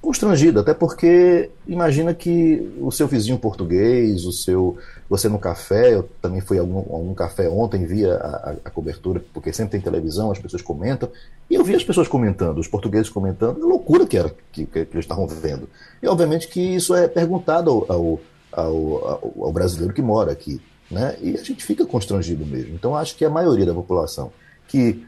[0.00, 4.76] constrangida, até porque imagina que o seu vizinho português, o seu
[5.08, 9.22] você no café, eu também fui a algum, algum café ontem, via a, a, cobertura,
[9.32, 11.08] porque sempre tem televisão, as pessoas comentam,
[11.48, 14.78] e eu vi as pessoas comentando, os portugueses comentando, a loucura que era que, que
[14.78, 15.68] eles estavam vendo.
[16.02, 18.20] E obviamente que isso é perguntado ao, ao,
[18.52, 20.60] ao, ao brasileiro que mora aqui,
[20.90, 21.16] né?
[21.20, 22.74] E a gente fica constrangido mesmo.
[22.74, 24.32] Então acho que a maioria da população
[24.66, 25.06] que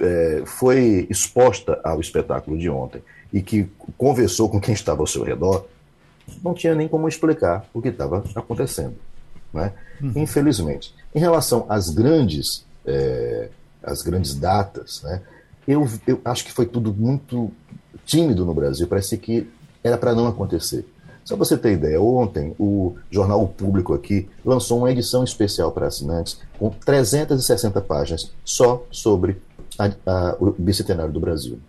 [0.00, 3.02] é, foi exposta ao espetáculo de ontem
[3.32, 5.66] e que conversou com quem estava ao seu redor,
[6.42, 8.96] não tinha nem como explicar o que estava acontecendo.
[9.52, 9.72] Né?
[10.00, 10.12] Uhum.
[10.16, 10.94] Infelizmente.
[11.14, 13.48] Em relação às grandes, é,
[13.82, 15.20] às grandes datas, né,
[15.66, 17.50] eu, eu acho que foi tudo muito
[18.04, 19.48] tímido no Brasil, parece que
[19.82, 20.84] era para não acontecer.
[21.24, 26.40] Só você ter ideia, ontem o Jornal Público aqui lançou uma edição especial para assinantes
[26.58, 29.40] com 360 páginas só sobre
[29.78, 31.60] a, a, o bicentenário do Brasil.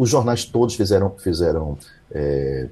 [0.00, 1.76] Os jornais todos fizeram, fizeram
[2.10, 2.68] é,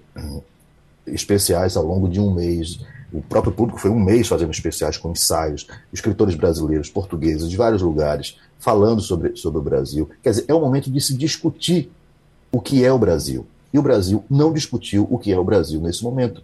[1.07, 2.81] especiais ao longo de um mês.
[3.13, 7.83] O próprio público foi um mês fazendo especiais com ensaios, escritores brasileiros, portugueses, de vários
[7.83, 10.09] lugares, falando sobre, sobre o Brasil.
[10.23, 11.93] Quer dizer, é o momento de se discutir
[12.51, 13.47] o que é o Brasil.
[13.75, 16.43] E o Brasil não discutiu o que é o Brasil nesse momento.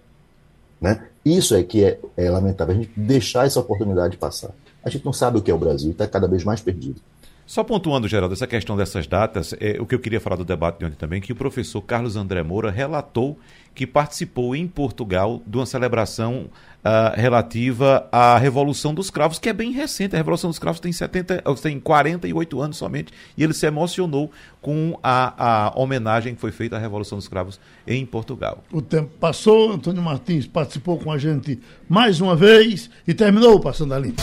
[0.78, 1.03] Né?
[1.24, 4.51] Isso é que é, é lamentável, a gente deixar essa oportunidade passar.
[4.85, 7.01] A gente não sabe o que é o Brasil e está cada vez mais perdido.
[7.47, 10.78] Só pontuando, Geraldo, essa questão dessas datas, é, o que eu queria falar do debate
[10.78, 13.38] de ontem também, que o professor Carlos André Moura relatou
[13.74, 16.47] que participou em Portugal de uma celebração
[16.84, 20.14] uh, relativa à Revolução dos Cravos, que é bem recente.
[20.14, 24.30] A Revolução dos Cravos tem, 70, tem 48 anos somente, e ele se emocionou
[24.62, 28.62] com a, a homenagem que foi feita à Revolução dos Cravos em Portugal.
[28.72, 33.95] O tempo passou, Antônio Martins participou com a gente mais uma vez e terminou Passando
[33.95, 34.22] a Limpo.